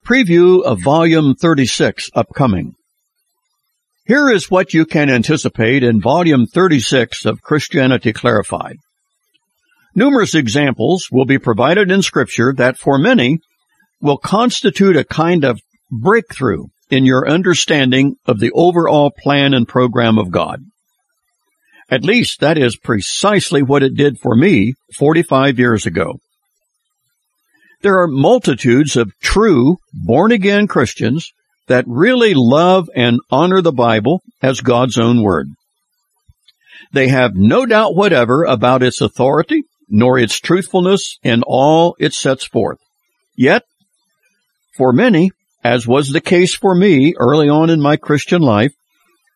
[0.05, 2.75] Preview of Volume 36 upcoming.
[4.05, 8.77] Here is what you can anticipate in Volume 36 of Christianity Clarified.
[9.95, 13.39] Numerous examples will be provided in Scripture that for many
[14.01, 15.61] will constitute a kind of
[16.01, 20.61] breakthrough in your understanding of the overall plan and program of God.
[21.89, 26.19] At least that is precisely what it did for me 45 years ago.
[27.81, 31.31] There are multitudes of true born again Christians
[31.67, 35.47] that really love and honor the Bible as God's own word.
[36.93, 42.45] They have no doubt whatever about its authority nor its truthfulness in all it sets
[42.45, 42.79] forth.
[43.35, 43.63] Yet,
[44.77, 45.31] for many,
[45.63, 48.73] as was the case for me early on in my Christian life,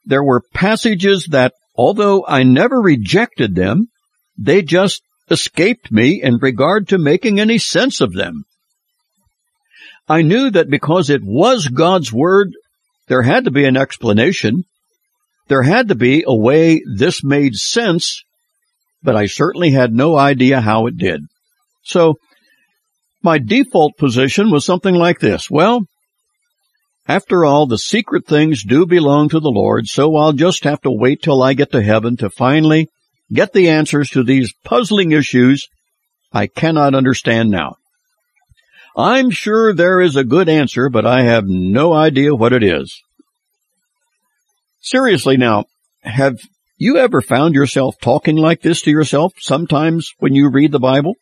[0.05, 3.87] there were passages that, although I never rejected them,
[4.37, 8.43] they just escaped me in regard to making any sense of them.
[10.07, 12.51] I knew that because it was God's Word,
[13.07, 14.63] there had to be an explanation.
[15.47, 18.23] There had to be a way this made sense,
[19.03, 21.21] but I certainly had no idea how it did.
[21.83, 22.15] So,
[23.23, 25.49] my default position was something like this.
[25.49, 25.81] Well,
[27.07, 30.91] after all, the secret things do belong to the Lord, so I'll just have to
[30.91, 32.89] wait till I get to heaven to finally
[33.31, 35.67] get the answers to these puzzling issues
[36.33, 37.77] I cannot understand now.
[38.95, 43.01] I'm sure there is a good answer, but I have no idea what it is.
[44.81, 45.65] Seriously now,
[46.01, 46.37] have
[46.77, 51.13] you ever found yourself talking like this to yourself sometimes when you read the Bible?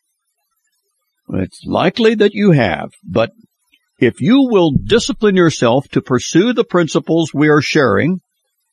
[1.29, 3.31] It's likely that you have, but
[3.97, 8.19] if you will discipline yourself to pursue the principles we are sharing,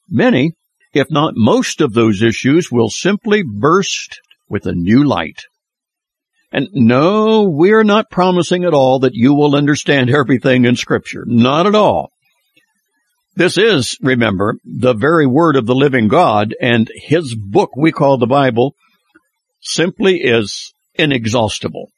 [0.09, 0.53] many,
[0.93, 5.43] if not most of those issues will simply burst with a new light.
[6.51, 11.25] And no, we're not promising at all that you will understand everything in scripture.
[11.27, 12.11] Not at all.
[13.35, 18.19] This is, remember, the very word of the living God and his book we call
[18.19, 18.75] the Bible
[19.63, 21.89] simply is inexhaustible.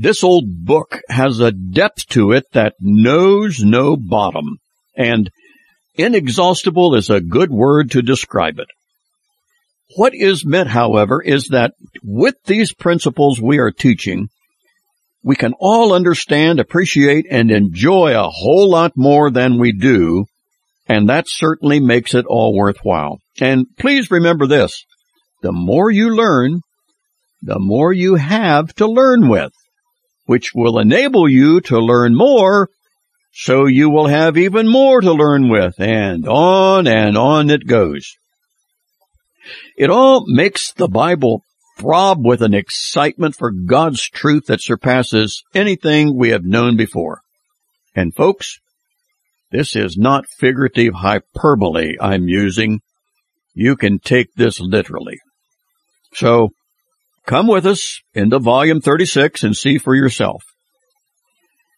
[0.00, 4.58] This old book has a depth to it that knows no bottom
[4.96, 5.28] and
[5.96, 8.68] inexhaustible is a good word to describe it.
[9.96, 11.72] What is meant, however, is that
[12.04, 14.28] with these principles we are teaching,
[15.24, 20.26] we can all understand, appreciate, and enjoy a whole lot more than we do,
[20.86, 23.18] and that certainly makes it all worthwhile.
[23.40, 24.84] And please remember this,
[25.42, 26.60] the more you learn,
[27.42, 29.50] the more you have to learn with.
[30.28, 32.68] Which will enable you to learn more
[33.32, 38.14] so you will have even more to learn with, and on and on it goes.
[39.74, 41.44] It all makes the Bible
[41.78, 47.22] throb with an excitement for God's truth that surpasses anything we have known before.
[47.94, 48.58] And folks,
[49.50, 52.80] this is not figurative hyperbole I'm using.
[53.54, 55.20] You can take this literally.
[56.12, 56.50] So,
[57.28, 60.42] come with us into volume 36 and see for yourself.